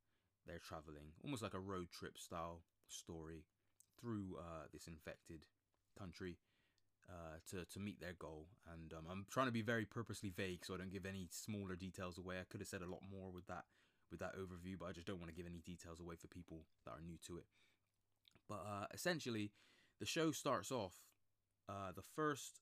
they're 0.46 0.60
traveling 0.60 1.14
almost 1.24 1.44
like 1.44 1.54
a 1.54 1.60
road 1.60 1.92
trip 1.92 2.18
style 2.18 2.64
story 2.88 3.44
through 4.00 4.38
uh, 4.40 4.66
this 4.72 4.88
infected 4.88 5.46
country 6.00 6.38
uh, 7.10 7.40
to 7.50 7.66
to 7.66 7.80
meet 7.80 8.00
their 8.00 8.14
goal. 8.14 8.48
And 8.74 8.94
um, 8.94 9.06
I'm 9.10 9.26
trying 9.30 9.48
to 9.48 9.52
be 9.52 9.62
very 9.62 9.86
purposely 9.86 10.30
vague, 10.30 10.66
so 10.66 10.74
I 10.74 10.78
don't 10.78 10.92
give 10.92 11.06
any 11.06 11.28
smaller 11.32 11.76
details 11.76 12.18
away. 12.18 12.40
I 12.40 12.48
could 12.50 12.62
have 12.62 12.68
said 12.68 12.82
a 12.82 12.90
lot 12.90 13.02
more 13.10 13.32
with 13.32 13.48
that 13.48 13.66
with 14.10 14.20
that 14.20 14.36
overview, 14.36 14.80
but 14.80 14.88
I 14.88 14.92
just 14.94 15.08
don't 15.08 15.20
want 15.20 15.30
to 15.30 15.36
give 15.36 15.46
any 15.46 15.60
details 15.60 16.00
away 16.00 16.16
for 16.16 16.28
people 16.28 16.64
that 16.86 16.92
are 16.92 17.04
new 17.06 17.18
to 17.28 17.38
it. 17.38 17.46
But 18.48 18.66
uh, 18.66 18.86
essentially, 18.94 19.52
the 20.00 20.06
show 20.06 20.32
starts 20.32 20.72
off. 20.72 20.94
Uh, 21.70 21.92
the 21.96 22.04
first 22.16 22.62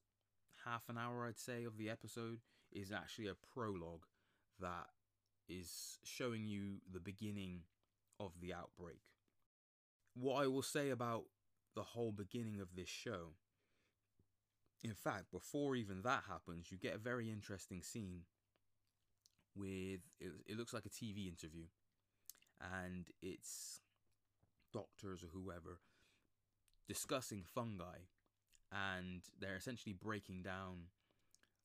half 0.65 0.83
an 0.89 0.97
hour, 0.97 1.25
I'd 1.27 1.39
say, 1.39 1.63
of 1.63 1.77
the 1.77 1.89
episode 1.89 2.39
is 2.71 2.91
actually 2.91 3.27
a 3.27 3.35
prologue 3.53 4.05
that 4.59 4.87
is 5.47 5.99
showing 6.03 6.45
you 6.45 6.77
the 6.91 6.99
beginning 6.99 7.61
of 8.19 8.31
the 8.41 8.53
outbreak. 8.53 9.01
What 10.15 10.43
I 10.43 10.47
will 10.47 10.63
say 10.63 10.89
about 10.89 11.25
the 11.75 11.83
whole 11.83 12.11
beginning 12.11 12.59
of 12.61 12.75
this 12.75 12.89
show 12.89 13.33
in 14.85 14.93
fact, 14.93 15.31
before 15.31 15.75
even 15.75 16.03
that 16.03 16.23
happens, 16.29 16.71
you 16.71 16.77
get 16.77 16.93
a 16.93 16.99
very 16.99 17.31
interesting 17.31 17.81
scene 17.81 18.21
with 19.55 20.01
it, 20.19 20.31
it 20.45 20.57
looks 20.57 20.73
like 20.73 20.85
a 20.85 20.89
TV 20.89 21.27
interview, 21.27 21.65
and 22.83 23.07
it's 23.19 23.81
doctors 24.75 25.23
or 25.23 25.27
whoever 25.27 25.79
discussing 26.87 27.43
fungi, 27.43 28.05
and 28.71 29.21
they're 29.39 29.55
essentially 29.55 29.93
breaking 29.93 30.43
down 30.43 30.89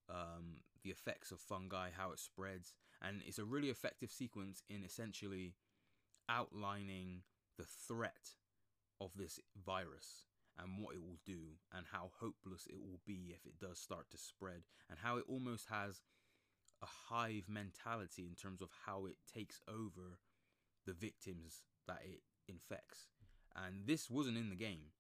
um, 0.08 0.62
the 0.82 0.90
effects 0.90 1.30
of 1.30 1.40
fungi, 1.40 1.88
how 1.96 2.12
it 2.12 2.18
spreads, 2.18 2.72
and 3.02 3.20
it's 3.26 3.38
a 3.38 3.44
really 3.44 3.68
effective 3.68 4.10
sequence 4.10 4.62
in 4.70 4.84
essentially 4.84 5.54
outlining 6.28 7.22
the 7.58 7.64
threat 7.64 8.36
of 9.00 9.10
this 9.16 9.40
virus 9.66 10.26
and 10.58 10.78
what 10.78 10.94
it 10.94 11.02
will 11.02 11.18
do 11.26 11.56
and 11.74 11.86
how 11.90 12.10
hopeless 12.20 12.66
it 12.68 12.78
will 12.78 13.00
be 13.06 13.34
if 13.34 13.44
it 13.44 13.58
does 13.58 13.78
start 13.78 14.10
to 14.10 14.18
spread 14.18 14.62
and 14.88 14.98
how 15.02 15.16
it 15.16 15.24
almost 15.28 15.66
has 15.70 16.00
a 16.82 16.86
hive 17.08 17.44
mentality 17.48 18.26
in 18.26 18.34
terms 18.34 18.62
of 18.62 18.68
how 18.86 19.06
it 19.06 19.16
takes 19.32 19.60
over 19.68 20.18
the 20.86 20.92
victims 20.92 21.62
that 21.86 22.00
it 22.04 22.20
infects 22.50 23.09
and 23.57 23.87
this 23.87 24.11
wasn't 24.11 24.37
in 24.37 24.50
the 24.50 24.57
game 24.57 24.92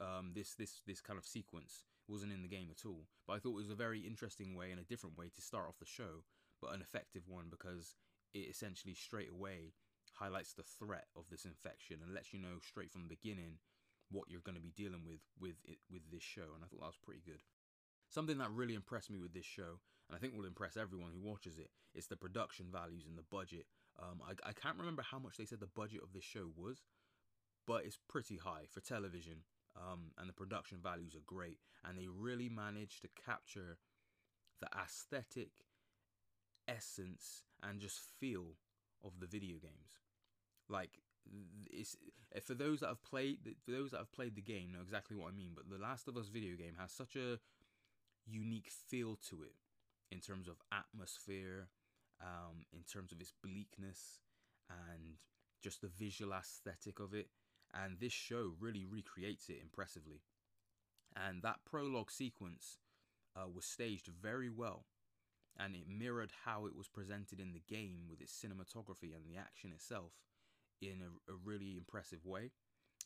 um, 0.00 0.32
this 0.34 0.54
this 0.54 0.80
this 0.86 1.00
kind 1.00 1.18
of 1.18 1.24
sequence 1.24 1.84
wasn't 2.08 2.32
in 2.32 2.42
the 2.42 2.48
game 2.48 2.68
at 2.70 2.86
all 2.86 3.06
but 3.26 3.34
i 3.34 3.38
thought 3.38 3.52
it 3.52 3.62
was 3.62 3.70
a 3.70 3.74
very 3.74 4.00
interesting 4.00 4.56
way 4.56 4.70
and 4.70 4.80
a 4.80 4.84
different 4.84 5.16
way 5.16 5.30
to 5.34 5.40
start 5.42 5.68
off 5.68 5.78
the 5.78 5.86
show 5.86 6.24
but 6.60 6.74
an 6.74 6.80
effective 6.80 7.22
one 7.28 7.46
because 7.50 7.94
it 8.34 8.48
essentially 8.50 8.94
straight 8.94 9.30
away 9.30 9.72
highlights 10.14 10.52
the 10.52 10.62
threat 10.62 11.06
of 11.16 11.24
this 11.30 11.44
infection 11.44 11.98
and 12.02 12.14
lets 12.14 12.32
you 12.32 12.40
know 12.40 12.58
straight 12.60 12.90
from 12.90 13.02
the 13.02 13.14
beginning 13.16 13.58
what 14.12 14.28
you're 14.28 14.44
going 14.44 14.56
to 14.56 14.62
be 14.62 14.72
dealing 14.76 15.02
with 15.06 15.24
with 15.40 15.56
it 15.64 15.78
with 15.90 16.02
this 16.12 16.22
show, 16.22 16.52
and 16.54 16.62
I 16.62 16.68
thought 16.68 16.80
that 16.80 16.94
was 16.94 17.02
pretty 17.02 17.22
good. 17.24 17.40
Something 18.08 18.38
that 18.38 18.52
really 18.52 18.74
impressed 18.74 19.10
me 19.10 19.18
with 19.18 19.32
this 19.32 19.48
show, 19.48 19.80
and 20.08 20.14
I 20.14 20.18
think 20.18 20.36
will 20.36 20.44
impress 20.44 20.76
everyone 20.76 21.10
who 21.14 21.26
watches 21.26 21.58
it, 21.58 21.70
is 21.94 22.06
the 22.06 22.16
production 22.16 22.66
values 22.70 23.04
and 23.08 23.16
the 23.16 23.24
budget. 23.30 23.66
Um, 24.00 24.20
I, 24.26 24.48
I 24.48 24.52
can't 24.52 24.78
remember 24.78 25.02
how 25.02 25.18
much 25.18 25.36
they 25.36 25.44
said 25.44 25.60
the 25.60 25.66
budget 25.66 26.02
of 26.02 26.12
this 26.12 26.24
show 26.24 26.50
was, 26.56 26.82
but 27.66 27.84
it's 27.84 27.98
pretty 28.08 28.36
high 28.36 28.64
for 28.68 28.80
television, 28.80 29.44
um, 29.76 30.12
and 30.18 30.28
the 30.28 30.32
production 30.32 30.78
values 30.82 31.14
are 31.14 31.24
great, 31.26 31.58
and 31.84 31.98
they 31.98 32.08
really 32.08 32.48
managed 32.48 33.02
to 33.02 33.08
capture 33.24 33.78
the 34.60 34.68
aesthetic 34.78 35.50
essence 36.68 37.42
and 37.62 37.80
just 37.80 37.98
feel 38.18 38.56
of 39.04 39.20
the 39.20 39.26
video 39.26 39.56
games. 39.58 40.00
Like 40.68 41.00
it's 41.70 41.96
eh, 42.34 42.40
for 42.40 42.54
those 42.54 42.80
that 42.80 42.88
have 42.88 43.02
played 43.02 43.38
for 43.64 43.70
those 43.70 43.90
that 43.90 43.98
have 43.98 44.12
played 44.12 44.34
the 44.34 44.42
game 44.42 44.72
know 44.72 44.80
exactly 44.82 45.16
what 45.16 45.28
I 45.32 45.36
mean. 45.36 45.50
But 45.54 45.68
the 45.68 45.82
Last 45.82 46.08
of 46.08 46.16
Us 46.16 46.28
video 46.28 46.56
game 46.56 46.74
has 46.78 46.92
such 46.92 47.16
a 47.16 47.38
unique 48.26 48.70
feel 48.70 49.16
to 49.28 49.42
it 49.42 49.54
in 50.10 50.20
terms 50.20 50.48
of 50.48 50.56
atmosphere 50.72 51.68
um, 52.22 52.64
in 52.72 52.82
terms 52.82 53.12
of 53.12 53.20
its 53.20 53.32
bleakness 53.42 54.20
and 54.70 55.16
just 55.62 55.80
the 55.80 55.88
visual 55.88 56.32
aesthetic 56.32 57.00
of 57.00 57.14
it. 57.14 57.28
And 57.74 57.98
this 57.98 58.12
show 58.12 58.52
really 58.60 58.84
recreates 58.84 59.48
it 59.48 59.58
impressively. 59.62 60.22
And 61.16 61.42
that 61.42 61.64
prologue 61.64 62.10
sequence 62.10 62.78
uh, 63.36 63.48
was 63.48 63.64
staged 63.64 64.08
very 64.20 64.50
well. 64.50 64.86
And 65.58 65.74
it 65.74 65.86
mirrored 65.86 66.32
how 66.44 66.66
it 66.66 66.76
was 66.76 66.88
presented 66.88 67.38
in 67.38 67.52
the 67.52 67.62
game 67.68 68.08
with 68.08 68.20
its 68.20 68.32
cinematography 68.32 69.14
and 69.14 69.26
the 69.26 69.38
action 69.38 69.70
itself 69.72 70.12
in 70.80 71.00
a, 71.02 71.32
a 71.32 71.36
really 71.44 71.76
impressive 71.76 72.24
way. 72.24 72.52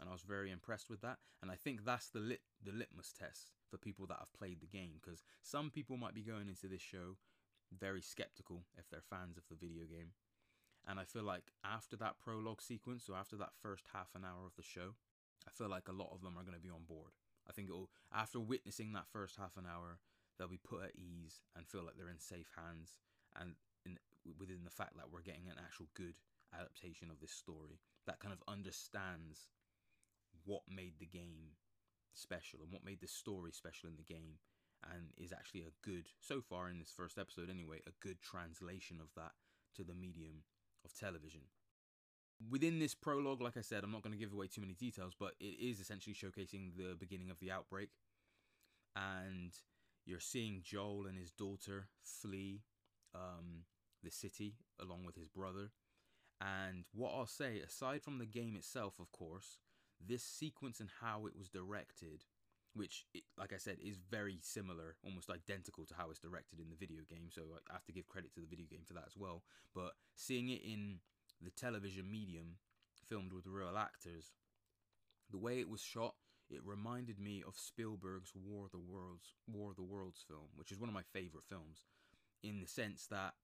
And 0.01 0.09
I 0.09 0.13
was 0.13 0.23
very 0.23 0.51
impressed 0.51 0.89
with 0.91 1.01
that. 1.01 1.19
And 1.43 1.51
I 1.51 1.55
think 1.55 1.85
that's 1.85 2.09
the 2.09 2.21
lit 2.21 2.41
the 2.63 2.73
litmus 2.73 3.13
test 3.19 3.51
for 3.69 3.79
people 3.79 4.07
that 4.07 4.19
have 4.19 4.33
played 4.37 4.61
the 4.61 4.67
game. 4.67 5.01
Because 5.03 5.23
some 5.43 5.71
people 5.71 5.97
might 5.97 6.15
be 6.15 6.23
going 6.23 6.49
into 6.49 6.69
this 6.69 6.83
show 6.83 7.17
very 7.73 8.03
skeptical 8.03 8.65
if 8.79 8.89
they're 8.89 9.01
fans 9.01 9.37
of 9.37 9.45
the 9.49 9.57
video 9.57 9.85
game. 9.85 10.13
And 10.87 11.01
I 11.01 11.05
feel 11.05 11.25
like 11.25 11.51
after 11.65 11.97
that 11.97 12.19
prologue 12.23 12.63
sequence, 12.63 13.09
or 13.09 13.17
after 13.17 13.37
that 13.37 13.59
first 13.61 13.87
half 13.93 14.15
an 14.15 14.25
hour 14.25 14.47
of 14.47 14.55
the 14.57 14.63
show, 14.63 14.95
I 15.47 15.51
feel 15.51 15.69
like 15.69 15.89
a 15.89 15.97
lot 15.97 16.13
of 16.13 16.23
them 16.23 16.39
are 16.39 16.43
going 16.45 16.55
to 16.55 16.63
be 16.63 16.71
on 16.71 16.87
board. 16.87 17.13
I 17.49 17.53
think 17.53 17.69
it'll, 17.69 17.91
after 18.15 18.39
witnessing 18.39 18.93
that 18.93 19.09
first 19.11 19.37
half 19.37 19.57
an 19.57 19.67
hour, 19.67 19.99
they'll 20.39 20.49
be 20.49 20.63
put 20.63 20.85
at 20.85 20.97
ease 20.97 21.43
and 21.57 21.67
feel 21.67 21.85
like 21.85 21.97
they're 21.97 22.11
in 22.11 22.21
safe 22.21 22.51
hands 22.57 22.99
and 23.41 23.55
in, 23.85 23.99
within 24.39 24.65
the 24.65 24.71
fact 24.71 24.97
that 24.97 25.11
we're 25.11 25.23
getting 25.23 25.49
an 25.49 25.59
actual 25.59 25.87
good 25.95 26.19
adaptation 26.55 27.11
of 27.11 27.21
this 27.21 27.33
story 27.33 27.81
that 28.07 28.21
kind 28.21 28.33
of 28.33 28.43
understands 28.47 29.49
what 30.45 30.63
made 30.69 30.95
the 30.99 31.07
game 31.07 31.59
special 32.15 32.61
and 32.63 32.73
what 32.73 32.85
made 32.85 33.01
the 33.01 33.09
story 33.09 33.51
special 33.53 33.89
in 33.89 33.97
the 33.97 34.03
game 34.03 34.39
and 34.93 35.11
is 35.17 35.33
actually 35.33 35.63
a 35.63 35.75
good 35.83 36.09
so 36.21 36.41
far 36.41 36.69
in 36.69 36.79
this 36.79 36.93
first 36.95 37.19
episode 37.19 37.51
anyway 37.51 37.81
a 37.87 38.07
good 38.07 38.21
translation 38.21 38.99
of 39.01 39.09
that 39.17 39.33
to 39.75 39.85
the 39.85 39.95
medium 39.95 40.45
of 40.85 40.95
television. 40.95 41.43
Within 42.51 42.79
this 42.79 42.95
prologue 42.95 43.41
like 43.41 43.57
i 43.57 43.63
said 43.63 43.83
i'm 43.83 43.93
not 43.93 44.03
going 44.03 44.13
to 44.13 44.19
give 44.19 44.33
away 44.33 44.47
too 44.47 44.61
many 44.61 44.75
details 44.75 45.15
but 45.19 45.35
it 45.41 45.57
is 45.61 45.81
essentially 45.81 46.15
showcasing 46.15 46.77
the 46.77 46.95
beginning 46.99 47.31
of 47.31 47.41
the 47.41 47.51
outbreak. 47.51 47.91
And 48.95 49.53
you're 50.05 50.21
seeing 50.21 50.63
joel 50.63 51.07
and 51.07 51.19
his 51.19 51.33
daughter 51.33 51.89
flee 52.03 52.63
um, 53.15 53.65
the 54.03 54.11
city 54.11 54.57
along 54.81 55.05
with 55.05 55.17
his 55.17 55.29
brother. 55.29 55.71
And 56.41 56.85
what 56.93 57.13
i'll 57.15 57.27
say 57.27 57.61
aside 57.61 58.03
from 58.03 58.19
the 58.19 58.27
game 58.27 58.57
itself 58.57 58.99
of 59.01 59.11
course 59.11 59.59
this 60.05 60.23
sequence 60.23 60.81
and 60.81 60.91
how 61.01 61.27
it 61.27 61.37
was 61.37 61.49
directed 61.49 62.25
which, 62.77 63.07
like 63.39 63.53
I 63.53 63.57
said, 63.57 63.79
is 63.83 63.97
very 64.11 64.39
similar, 64.43 64.97
almost 65.03 65.31
identical 65.31 65.87
to 65.87 65.95
how 65.95 66.11
it's 66.11 66.19
directed 66.19 66.61
in 66.61 66.69
the 66.69 66.77
video 66.77 67.03
game. 67.09 67.29
So 67.31 67.43
I 67.69 67.73
have 67.73 67.87
to 67.87 67.93
give 67.93 68.07
credit 68.07 68.35
to 68.35 68.41
the 68.41 68.47
video 68.47 68.67
game 68.71 68.85
for 68.87 68.95
that 68.95 69.05
as 69.07 69.17
well. 69.17 69.43
But 69.75 69.93
seeing 70.15 70.51
it 70.51 70.61
in 70.63 71.01
the 71.41 71.51
television 71.51 72.11
medium, 72.11 72.59
filmed 73.09 73.33
with 73.33 73.47
real 73.47 73.79
actors, 73.79 74.33
the 75.31 75.39
way 75.39 75.59
it 75.59 75.69
was 75.69 75.81
shot, 75.81 76.15
it 76.51 76.61
reminded 76.65 77.19
me 77.19 77.43
of 77.47 77.57
Spielberg's 77.57 78.33
War 78.35 78.67
of 78.67 78.73
the 78.73 78.79
Worlds, 78.79 79.35
War 79.49 79.71
of 79.71 79.77
the 79.77 79.83
Worlds 79.83 80.25
film, 80.29 80.49
which 80.55 80.71
is 80.71 80.79
one 80.79 80.89
of 80.89 80.95
my 80.95 81.03
favorite 81.13 81.45
films, 81.49 81.87
in 82.43 82.61
the 82.61 82.69
sense 82.69 83.07
that 83.11 83.35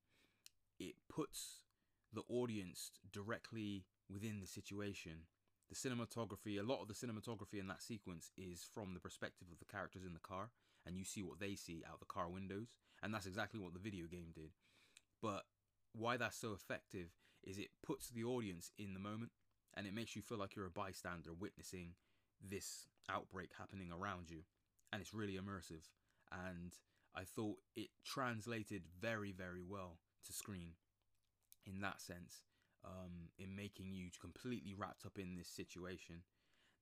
it 0.78 0.94
puts 1.08 1.64
the 2.12 2.22
audience 2.28 2.92
directly 3.12 3.86
within 4.12 4.40
the 4.40 4.46
situation 4.46 5.26
the 5.72 5.88
cinematography, 5.88 6.60
a 6.60 6.62
lot 6.62 6.82
of 6.82 6.88
the 6.88 6.94
cinematography 6.94 7.58
in 7.58 7.66
that 7.68 7.82
sequence 7.82 8.30
is 8.36 8.66
from 8.74 8.92
the 8.92 9.00
perspective 9.00 9.48
of 9.50 9.58
the 9.58 9.64
characters 9.64 10.04
in 10.04 10.12
the 10.12 10.20
car, 10.20 10.50
and 10.86 10.98
you 10.98 11.04
see 11.04 11.22
what 11.22 11.40
they 11.40 11.54
see 11.54 11.82
out 11.90 12.00
the 12.00 12.06
car 12.06 12.28
windows, 12.28 12.74
and 13.02 13.12
that's 13.12 13.26
exactly 13.26 13.58
what 13.58 13.72
the 13.72 13.80
video 13.80 14.06
game 14.06 14.32
did. 14.34 14.50
But 15.22 15.44
why 15.94 16.18
that's 16.18 16.36
so 16.36 16.52
effective 16.52 17.08
is 17.42 17.58
it 17.58 17.70
puts 17.84 18.10
the 18.10 18.24
audience 18.24 18.70
in 18.78 18.92
the 18.92 19.00
moment, 19.00 19.30
and 19.74 19.86
it 19.86 19.94
makes 19.94 20.14
you 20.14 20.20
feel 20.20 20.38
like 20.38 20.54
you're 20.54 20.66
a 20.66 20.70
bystander 20.70 21.32
witnessing 21.32 21.94
this 22.46 22.86
outbreak 23.10 23.52
happening 23.58 23.90
around 23.90 24.28
you, 24.28 24.42
and 24.92 25.00
it's 25.00 25.14
really 25.14 25.38
immersive. 25.38 25.88
And 26.30 26.72
I 27.14 27.22
thought 27.24 27.56
it 27.76 27.88
translated 28.04 28.82
very, 29.00 29.32
very 29.32 29.62
well 29.66 29.98
to 30.26 30.32
screen 30.32 30.72
in 31.64 31.80
that 31.80 32.00
sense 32.00 32.42
um, 32.84 33.30
in 33.38 33.54
making 33.54 33.92
you 33.92 34.08
completely 34.20 34.74
wrapped 34.74 35.06
up 35.06 35.18
in 35.18 35.36
this 35.36 35.48
situation. 35.48 36.22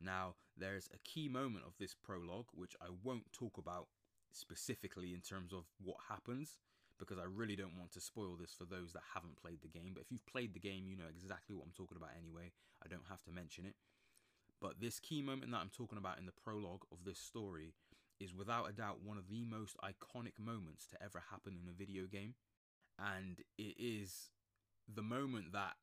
Now, 0.00 0.34
there's 0.56 0.88
a 0.94 0.98
key 1.04 1.28
moment 1.28 1.64
of 1.66 1.74
this 1.78 1.94
prologue, 1.94 2.46
which 2.52 2.74
I 2.80 2.86
won't 3.02 3.30
talk 3.32 3.58
about 3.58 3.88
specifically 4.32 5.12
in 5.12 5.20
terms 5.20 5.52
of 5.52 5.64
what 5.82 5.96
happens, 6.08 6.58
because 6.98 7.18
I 7.18 7.24
really 7.24 7.56
don't 7.56 7.78
want 7.78 7.92
to 7.92 8.00
spoil 8.00 8.36
this 8.40 8.54
for 8.56 8.64
those 8.64 8.92
that 8.92 9.02
haven't 9.14 9.40
played 9.40 9.60
the 9.62 9.68
game. 9.68 9.92
But 9.94 10.02
if 10.02 10.10
you've 10.10 10.26
played 10.26 10.54
the 10.54 10.60
game, 10.60 10.86
you 10.86 10.96
know 10.96 11.08
exactly 11.08 11.54
what 11.54 11.64
I'm 11.66 11.72
talking 11.76 11.96
about 11.96 12.10
anyway. 12.16 12.52
I 12.84 12.88
don't 12.88 13.08
have 13.08 13.22
to 13.24 13.32
mention 13.32 13.66
it. 13.66 13.74
But 14.60 14.80
this 14.80 15.00
key 15.00 15.22
moment 15.22 15.50
that 15.52 15.58
I'm 15.58 15.70
talking 15.74 15.98
about 15.98 16.18
in 16.18 16.26
the 16.26 16.32
prologue 16.32 16.84
of 16.92 17.04
this 17.04 17.18
story 17.18 17.74
is 18.20 18.34
without 18.34 18.68
a 18.68 18.72
doubt 18.72 18.98
one 19.02 19.16
of 19.16 19.28
the 19.30 19.44
most 19.44 19.76
iconic 19.82 20.38
moments 20.38 20.86
to 20.88 21.02
ever 21.02 21.22
happen 21.30 21.56
in 21.60 21.68
a 21.68 21.72
video 21.72 22.04
game. 22.04 22.34
And 22.98 23.38
it 23.56 23.74
is 23.78 24.28
the 24.94 25.02
moment 25.02 25.52
that 25.52 25.76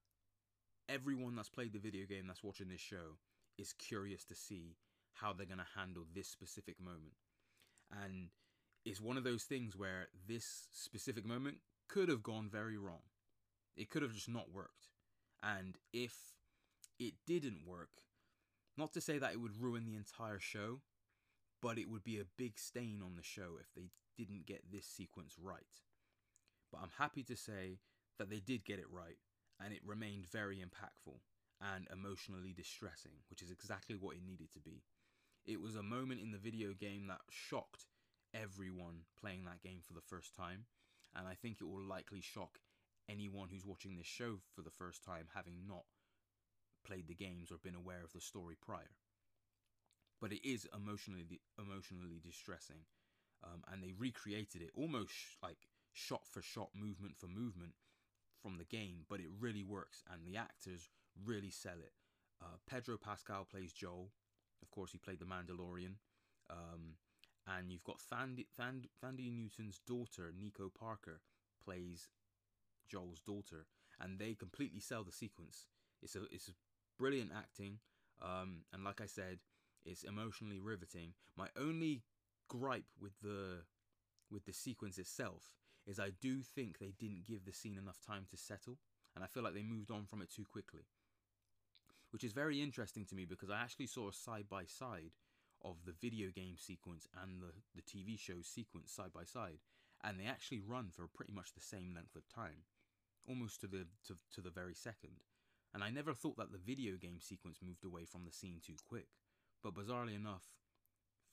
everyone 0.89 1.36
that's 1.36 1.50
played 1.50 1.74
the 1.74 1.79
video 1.79 2.06
game 2.06 2.27
that's 2.27 2.44
watching 2.44 2.70
this 2.70 2.82
show 2.82 3.17
is 3.58 3.74
curious 3.74 4.24
to 4.25 4.36
see 4.36 4.75
how 5.13 5.34
they're 5.34 5.46
going 5.46 5.58
to 5.58 5.79
handle 5.79 6.03
this 6.13 6.27
specific 6.27 6.79
moment. 6.79 7.15
And 7.91 8.29
it's 8.86 9.01
one 9.01 9.17
of 9.17 9.24
those 9.24 9.44
things 9.44 9.75
where 9.75 10.08
this 10.27 10.67
specific 10.72 11.25
moment 11.25 11.58
could 11.89 12.10
have 12.10 12.24
gone 12.24 12.50
very 12.51 12.77
wrong. 12.77 13.01
It 13.75 13.89
could 13.89 14.01
have 14.01 14.13
just 14.13 14.29
not 14.29 14.53
worked. 14.53 14.89
And 15.44 15.77
if 15.94 16.15
it 17.00 17.13
didn't 17.25 17.65
work, 17.65 17.89
not 18.77 18.94
to 18.94 19.01
say 19.01 19.17
that 19.17 19.34
it 19.34 19.41
would 19.41 19.62
ruin 19.62 19.86
the 19.86 19.96
entire 19.96 20.39
show, 20.39 20.82
but 21.62 21.77
it 21.77 21.89
would 21.89 22.03
be 22.03 22.20
a 22.20 22.25
big 22.38 22.60
stain 22.60 23.01
on 23.03 23.15
the 23.15 23.24
show 23.24 23.58
if 23.60 23.74
they 23.75 23.89
didn't 24.17 24.46
get 24.46 24.72
this 24.72 24.86
sequence 24.86 25.36
right. 25.41 25.63
But 26.72 26.82
I'm 26.82 26.91
happy 26.98 27.24
to 27.24 27.36
say 27.36 27.79
that 28.20 28.29
they 28.29 28.39
did 28.39 28.65
get 28.65 28.79
it 28.79 28.86
right 28.91 29.17
and 29.64 29.74
it 29.74 29.82
remained 29.86 30.26
very 30.26 30.58
impactful 30.58 31.20
and 31.62 31.88
emotionally 31.92 32.54
distressing, 32.54 33.14
which 33.30 33.42
is 33.42 33.52
exactly 33.52 33.96
what 33.96 34.16
it 34.16 34.22
needed 34.26 34.52
to 34.54 34.60
be. 34.60 34.84
It 35.46 35.62
was 35.62 35.76
a 35.76 35.84
moment 35.84 36.22
in 36.22 36.32
the 36.32 36.38
video 36.38 36.74
game 36.74 37.08
that 37.08 37.22
shocked 37.30 37.86
everyone 38.34 39.06
playing 39.20 39.46
that 39.46 39.62
game 39.64 39.82
for 39.86 39.94
the 39.94 40.02
first 40.02 40.36
time, 40.36 40.66
and 41.16 41.28
I 41.28 41.34
think 41.34 41.58
it 41.62 41.68
will 41.68 41.82
likely 41.82 42.22
shock 42.22 42.60
anyone 43.10 43.50
who's 43.50 43.66
watching 43.66 43.96
this 43.96 44.06
show 44.06 44.40
for 44.54 44.62
the 44.62 44.70
first 44.70 45.04
time 45.04 45.28
having 45.34 45.66
not 45.68 45.86
played 46.86 47.08
the 47.08 47.16
games 47.16 47.52
or 47.52 47.58
been 47.58 47.76
aware 47.76 48.04
of 48.04 48.14
the 48.14 48.22
story 48.22 48.56
prior. 48.60 48.92
But 50.20 50.34
it 50.34 50.48
is 50.48 50.68
emotionally 50.76 51.42
emotionally 51.58 52.20
distressing, 52.24 52.86
um, 53.44 53.64
and 53.72 53.82
they 53.84 53.94
recreated 53.94 54.62
it 54.62 54.72
almost 54.76 55.14
like 55.42 55.68
shot 55.94 56.28
for 56.28 56.42
shot, 56.42 56.70
movement 56.76 57.18
for 57.18 57.28
movement, 57.28 57.74
from 58.41 58.58
the 58.58 58.65
game, 58.65 59.06
but 59.10 59.20
it 59.20 59.27
really 59.39 59.63
works, 59.63 60.03
and 60.12 60.25
the 60.25 60.38
actors 60.38 60.89
really 61.25 61.50
sell 61.50 61.79
it. 61.79 61.94
Uh, 62.41 62.58
Pedro 62.70 62.98
Pascal 62.98 63.46
plays 63.50 63.74
Joel. 63.74 64.12
Of 64.62 64.72
course, 64.72 64.91
he 64.91 64.98
played 64.98 65.20
the 65.20 65.25
Mandalorian. 65.25 65.96
Um, 66.50 66.96
and 67.48 67.72
you've 67.72 67.84
got 67.84 68.00
Thandie, 68.12 68.48
Thand, 68.58 68.88
Thandie 69.03 69.32
Newton's 69.32 69.79
daughter, 69.88 70.34
Nico 70.38 70.70
Parker, 70.70 71.22
plays 71.63 72.10
Joel's 72.89 73.22
daughter, 73.22 73.65
and 74.00 74.20
they 74.20 74.34
completely 74.34 74.79
sell 74.79 75.03
the 75.03 75.12
sequence. 75.12 75.67
It's 76.01 76.15
a 76.15 76.24
it's 76.32 76.51
brilliant 77.00 77.32
acting, 77.36 77.79
um, 78.22 78.63
and 78.74 78.84
like 78.84 79.01
I 79.01 79.06
said, 79.06 79.39
it's 79.86 80.03
emotionally 80.03 80.60
riveting. 80.60 81.13
My 81.38 81.48
only 81.58 82.03
gripe 82.50 82.86
with 83.00 83.13
the 83.22 83.63
with 84.29 84.46
the 84.46 84.53
sequence 84.53 84.98
itself 84.98 85.56
is 85.88 86.00
I 86.00 86.12
do 86.22 86.41
think 86.44 86.77
they 86.77 86.94
didn't 87.00 87.25
give 87.25 87.46
the 87.46 87.53
scene 87.53 87.77
enough 87.77 88.00
time 88.06 88.25
to 88.29 88.38
settle, 88.38 88.77
and 89.15 89.24
I 89.24 89.27
feel 89.27 89.41
like 89.41 89.53
they 89.53 89.63
moved 89.63 89.89
on 89.89 90.06
from 90.06 90.22
it 90.22 90.29
too 90.29 90.44
quickly. 90.44 90.84
Which 92.12 92.24
is 92.24 92.34
very 92.34 92.62
interesting 92.62 93.06
to 93.06 93.15
me 93.15 93.25
because 93.25 93.50
I 93.50 93.62
actually 93.62 93.88
saw 93.88 94.10
a 94.10 94.13
side 94.13 94.46
by 94.50 94.65
side 94.65 95.15
of 95.63 95.77
the 95.86 95.94
video 96.00 96.29
game 96.29 96.56
sequence 96.58 97.08
and 97.24 97.41
the, 97.41 97.53
the 97.75 97.82
TV 97.82 98.20
show 98.20 98.41
sequence 98.41 98.91
side 98.91 99.13
by 99.13 99.24
side, 99.24 99.60
and 100.03 100.20
they 100.20 100.25
actually 100.25 100.60
run 100.60 100.89
for 100.94 101.08
pretty 101.08 101.34
much 101.34 101.53
the 101.53 101.62
same 101.62 101.94
length 101.96 102.15
of 102.15 102.27
time, 102.27 102.67
almost 103.27 103.62
to 103.62 103.67
the 103.67 103.88
to, 104.08 104.15
to 104.36 104.41
the 104.41 104.51
very 104.51 104.75
second. 104.75 105.24
And 105.74 105.84
I 105.84 105.89
never 105.89 106.13
thought 106.13 106.38
that 106.38 106.51
the 106.51 106.58
video 106.58 106.96
game 106.96 107.20
sequence 107.22 107.60
moved 107.65 107.86
away 107.86 108.06
from 108.06 108.25
the 108.25 108.32
scene 108.32 108.60
too 108.65 108.77
quick, 108.88 109.08
but 109.63 109.74
bizarrely 109.74 110.15
enough, 110.15 110.44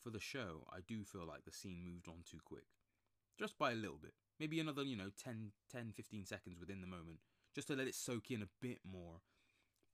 for 0.00 0.10
the 0.10 0.20
show, 0.20 0.66
I 0.70 0.80
do 0.86 1.04
feel 1.04 1.26
like 1.26 1.44
the 1.44 1.52
scene 1.52 1.84
moved 1.84 2.08
on 2.08 2.24
too 2.28 2.40
quick, 2.44 2.66
just 3.38 3.58
by 3.58 3.72
a 3.72 3.76
little 3.76 3.98
bit 4.00 4.14
maybe 4.38 4.60
another, 4.60 4.82
you 4.82 4.96
know, 4.96 5.10
10, 5.22 5.52
10, 5.70 5.92
15 5.94 6.26
seconds 6.26 6.58
within 6.58 6.80
the 6.80 6.86
moment, 6.86 7.18
just 7.54 7.68
to 7.68 7.76
let 7.76 7.86
it 7.86 7.94
soak 7.94 8.30
in 8.30 8.42
a 8.42 8.48
bit 8.60 8.80
more 8.84 9.20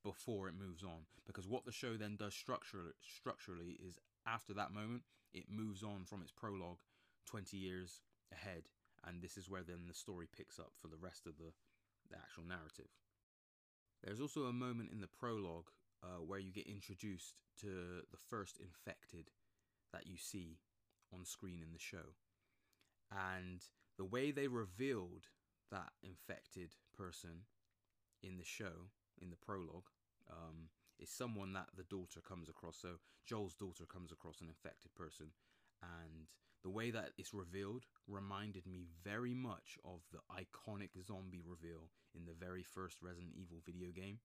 before 0.03 0.47
it 0.47 0.55
moves 0.59 0.83
on. 0.83 1.05
Because 1.27 1.47
what 1.47 1.65
the 1.65 1.71
show 1.71 1.95
then 1.95 2.15
does 2.15 2.33
structurally, 2.33 2.91
structurally 3.01 3.77
is 3.85 3.97
after 4.27 4.53
that 4.53 4.73
moment, 4.73 5.03
it 5.33 5.45
moves 5.49 5.83
on 5.83 6.05
from 6.05 6.21
its 6.21 6.31
prologue 6.31 6.79
20 7.27 7.55
years 7.57 8.01
ahead. 8.31 8.63
And 9.05 9.21
this 9.21 9.37
is 9.37 9.49
where 9.49 9.63
then 9.63 9.87
the 9.87 9.93
story 9.93 10.27
picks 10.35 10.59
up 10.59 10.73
for 10.79 10.87
the 10.87 10.97
rest 10.97 11.25
of 11.25 11.37
the 11.37 11.53
the 12.11 12.17
actual 12.17 12.43
narrative. 12.43 12.91
There's 14.03 14.21
also 14.21 14.45
a 14.45 14.53
moment 14.53 14.89
in 14.91 15.01
the 15.01 15.07
prologue 15.07 15.69
uh, 16.03 16.21
where 16.25 16.39
you 16.39 16.51
get 16.51 16.67
introduced 16.67 17.35
to 17.61 18.01
the 18.11 18.17
first 18.29 18.57
infected 18.59 19.29
that 19.93 20.07
you 20.07 20.17
see 20.17 20.57
on 21.13 21.25
screen 21.25 21.61
in 21.61 21.73
the 21.73 21.79
show. 21.79 22.15
And 23.11 23.61
the 24.01 24.05
way 24.05 24.31
they 24.31 24.47
revealed 24.47 25.27
that 25.69 25.91
infected 26.01 26.73
person 26.97 27.45
in 28.23 28.39
the 28.39 28.43
show, 28.43 28.89
in 29.21 29.29
the 29.29 29.35
prologue, 29.35 29.89
um, 30.27 30.69
is 30.99 31.07
someone 31.07 31.53
that 31.53 31.67
the 31.77 31.83
daughter 31.83 32.19
comes 32.19 32.49
across. 32.49 32.77
So 32.81 32.97
Joel's 33.27 33.53
daughter 33.53 33.85
comes 33.85 34.11
across 34.11 34.41
an 34.41 34.47
infected 34.47 34.95
person, 34.95 35.27
and 35.83 36.33
the 36.63 36.71
way 36.71 36.89
that 36.89 37.11
it's 37.19 37.31
revealed 37.31 37.85
reminded 38.07 38.65
me 38.65 38.87
very 39.03 39.35
much 39.35 39.77
of 39.85 40.01
the 40.11 40.21
iconic 40.33 40.89
zombie 41.05 41.43
reveal 41.45 41.91
in 42.15 42.25
the 42.25 42.33
very 42.33 42.63
first 42.63 43.03
Resident 43.03 43.33
Evil 43.35 43.61
video 43.63 43.91
game. 43.91 44.17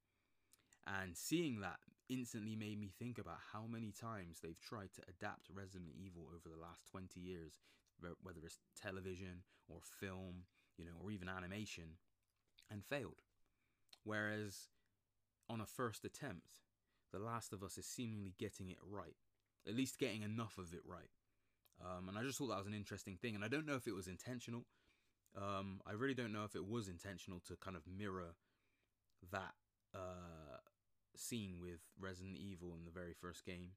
And 0.87 1.15
seeing 1.15 1.61
that 1.61 1.81
instantly 2.09 2.57
made 2.57 2.81
me 2.81 2.91
think 2.99 3.19
about 3.19 3.41
how 3.53 3.67
many 3.67 3.93
times 3.93 4.39
they've 4.41 4.59
tried 4.59 4.95
to 4.95 5.03
adapt 5.07 5.51
Resident 5.53 5.91
Evil 6.03 6.31
over 6.33 6.49
the 6.49 6.63
last 6.63 6.87
20 6.91 7.21
years, 7.21 7.59
whether 8.01 8.41
it's 8.45 8.59
television 8.81 9.43
or 9.69 9.79
film, 9.83 10.45
you 10.77 10.85
know, 10.85 10.99
or 11.03 11.11
even 11.11 11.29
animation, 11.29 11.99
and 12.71 12.85
failed. 12.85 13.23
Whereas 14.05 14.69
on 15.49 15.61
a 15.61 15.67
first 15.67 16.05
attempt, 16.05 16.49
The 17.13 17.19
Last 17.19 17.53
of 17.53 17.63
Us 17.63 17.79
is 17.79 17.87
seemingly 17.87 18.35
getting 18.39 18.71
it 18.71 18.79
right, 18.83 19.17
at 19.67 19.75
least 19.75 19.99
getting 19.99 20.23
enough 20.23 20.59
of 20.59 20.73
it 20.73 20.83
right. 20.85 21.11
Um, 21.81 22.09
and 22.09 22.19
I 22.19 22.23
just 22.23 22.39
thought 22.39 22.49
that 22.49 22.59
was 22.59 22.67
an 22.67 22.75
interesting 22.75 23.17
thing. 23.17 23.35
And 23.35 23.45
I 23.45 23.49
don't 23.49 23.67
know 23.67 23.75
if 23.75 23.87
it 23.87 23.95
was 23.95 24.09
intentional. 24.09 24.65
Um, 25.37 25.81
I 25.87 25.93
really 25.93 26.15
don't 26.15 26.33
know 26.33 26.45
if 26.45 26.57
it 26.57 26.67
was 26.67 26.89
intentional 26.89 27.41
to 27.49 27.57
kind 27.57 27.77
of 27.77 27.83
mirror 27.87 28.35
that 29.31 29.55
uh, 29.95 30.59
scene 31.17 31.59
with 31.61 31.81
Resident 32.01 32.37
Evil 32.39 32.75
in 32.79 32.85
the 32.85 32.91
very 32.91 33.13
first 33.13 33.45
game 33.45 33.73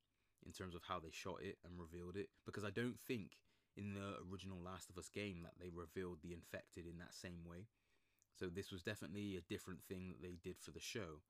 in 0.46 0.54
terms 0.54 0.76
of 0.76 0.84
how 0.88 1.00
they 1.00 1.12
shot 1.12 1.40
it 1.42 1.58
and 1.66 1.80
revealed 1.80 2.16
it. 2.16 2.30
Because 2.46 2.64
I 2.64 2.70
don't 2.70 3.00
think 3.00 3.32
in 3.78 3.94
the 3.94 4.18
original 4.32 4.60
Last 4.62 4.90
of 4.90 4.98
Us 4.98 5.10
game 5.10 5.42
that 5.44 5.60
they 5.60 5.70
revealed 5.70 6.20
the 6.22 6.34
infected 6.34 6.86
in 6.86 6.98
that 7.00 7.14
same 7.14 7.46
way. 7.46 7.68
So 8.38 8.48
this 8.48 8.72
was 8.72 8.84
definitely 8.84 9.36
a 9.36 9.50
different 9.50 9.84
thing 9.84 10.10
that 10.10 10.22
they 10.22 10.38
did 10.42 10.60
for 10.60 10.72
the 10.72 10.80
show. 10.80 11.22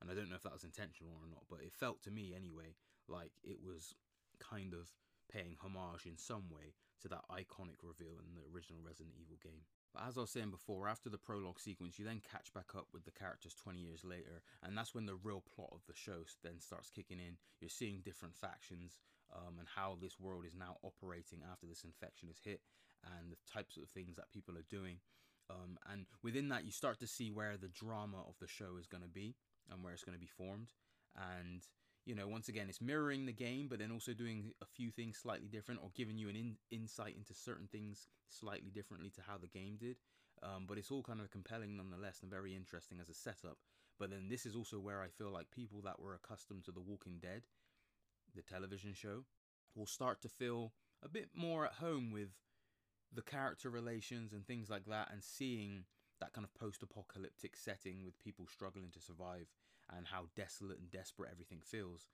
And 0.00 0.10
I 0.10 0.14
don't 0.14 0.30
know 0.30 0.36
if 0.36 0.42
that 0.42 0.52
was 0.52 0.64
intentional 0.64 1.12
or 1.14 1.28
not, 1.28 1.44
but 1.50 1.60
it 1.60 1.72
felt 1.72 2.02
to 2.02 2.10
me 2.10 2.34
anyway 2.36 2.76
like 3.08 3.32
it 3.42 3.58
was 3.64 3.94
kind 4.38 4.74
of 4.74 4.92
paying 5.32 5.56
homage 5.60 6.06
in 6.06 6.16
some 6.16 6.48
way 6.50 6.74
to 7.02 7.08
that 7.08 7.24
iconic 7.30 7.82
reveal 7.82 8.18
in 8.18 8.34
the 8.34 8.46
original 8.52 8.80
Resident 8.84 9.14
Evil 9.20 9.36
game. 9.42 9.62
But 9.94 10.04
as 10.08 10.18
I 10.18 10.22
was 10.22 10.30
saying 10.30 10.50
before, 10.50 10.88
after 10.88 11.08
the 11.08 11.18
prologue 11.18 11.60
sequence, 11.60 11.98
you 11.98 12.04
then 12.04 12.20
catch 12.20 12.52
back 12.52 12.74
up 12.76 12.88
with 12.92 13.04
the 13.04 13.12
characters 13.12 13.54
20 13.54 13.78
years 13.78 14.04
later, 14.04 14.42
and 14.62 14.76
that's 14.76 14.94
when 14.94 15.06
the 15.06 15.14
real 15.14 15.42
plot 15.54 15.70
of 15.72 15.86
the 15.86 15.94
show 15.94 16.24
then 16.42 16.60
starts 16.60 16.90
kicking 16.90 17.18
in. 17.18 17.36
You're 17.60 17.70
seeing 17.70 18.02
different 18.04 18.36
factions 18.36 18.98
um, 19.34 19.58
and 19.58 19.68
how 19.74 19.96
this 20.00 20.18
world 20.18 20.44
is 20.46 20.54
now 20.54 20.76
operating 20.82 21.40
after 21.50 21.66
this 21.66 21.84
infection 21.84 22.28
is 22.28 22.40
hit, 22.42 22.60
and 23.04 23.30
the 23.30 23.36
types 23.50 23.76
of 23.76 23.88
things 23.88 24.16
that 24.16 24.32
people 24.32 24.56
are 24.56 24.66
doing. 24.70 24.98
Um, 25.50 25.78
and 25.90 26.06
within 26.22 26.48
that, 26.48 26.64
you 26.64 26.72
start 26.72 26.98
to 27.00 27.06
see 27.06 27.30
where 27.30 27.56
the 27.56 27.68
drama 27.68 28.18
of 28.28 28.34
the 28.40 28.48
show 28.48 28.76
is 28.78 28.86
going 28.86 29.02
to 29.02 29.08
be 29.08 29.34
and 29.70 29.82
where 29.82 29.92
it's 29.92 30.04
going 30.04 30.16
to 30.16 30.20
be 30.20 30.26
formed. 30.26 30.72
And 31.16 31.62
you 32.08 32.14
know, 32.14 32.26
once 32.26 32.48
again, 32.48 32.70
it's 32.70 32.80
mirroring 32.80 33.26
the 33.26 33.32
game, 33.34 33.66
but 33.68 33.78
then 33.78 33.92
also 33.92 34.14
doing 34.14 34.52
a 34.62 34.64
few 34.64 34.90
things 34.90 35.18
slightly 35.18 35.46
different 35.46 35.80
or 35.82 35.90
giving 35.94 36.16
you 36.16 36.30
an 36.30 36.36
in- 36.36 36.56
insight 36.70 37.14
into 37.14 37.34
certain 37.34 37.68
things 37.70 38.08
slightly 38.30 38.70
differently 38.70 39.10
to 39.10 39.20
how 39.20 39.36
the 39.36 39.46
game 39.46 39.76
did. 39.78 39.96
Um, 40.42 40.64
but 40.66 40.78
it's 40.78 40.90
all 40.90 41.02
kind 41.02 41.20
of 41.20 41.30
compelling 41.30 41.76
nonetheless 41.76 42.20
and 42.22 42.30
very 42.30 42.56
interesting 42.56 42.98
as 42.98 43.10
a 43.10 43.14
setup. 43.14 43.58
But 43.98 44.08
then 44.08 44.28
this 44.30 44.46
is 44.46 44.56
also 44.56 44.78
where 44.78 45.02
I 45.02 45.08
feel 45.08 45.30
like 45.30 45.50
people 45.50 45.82
that 45.82 46.00
were 46.00 46.14
accustomed 46.14 46.64
to 46.64 46.72
The 46.72 46.80
Walking 46.80 47.18
Dead, 47.20 47.42
the 48.38 48.54
television 48.54 48.94
show, 48.94 49.24
will 49.74 49.86
start 49.86 50.22
to 50.22 50.28
feel 50.28 50.72
a 51.02 51.08
bit 51.08 51.28
more 51.34 51.66
at 51.66 51.74
home 51.74 52.10
with 52.12 52.30
the 53.12 53.22
character 53.22 53.70
relations 53.70 54.32
and 54.32 54.46
things 54.46 54.70
like 54.70 54.84
that 54.86 55.08
and 55.12 55.22
seeing 55.22 55.84
that 56.20 56.32
kind 56.32 56.44
of 56.44 56.54
post 56.54 56.82
apocalyptic 56.82 57.56
setting 57.56 58.04
with 58.04 58.18
people 58.18 58.46
struggling 58.46 58.90
to 58.90 59.00
survive 59.00 59.46
and 59.96 60.06
how 60.06 60.26
desolate 60.36 60.78
and 60.78 60.90
desperate 60.90 61.30
everything 61.32 61.60
feels. 61.62 62.08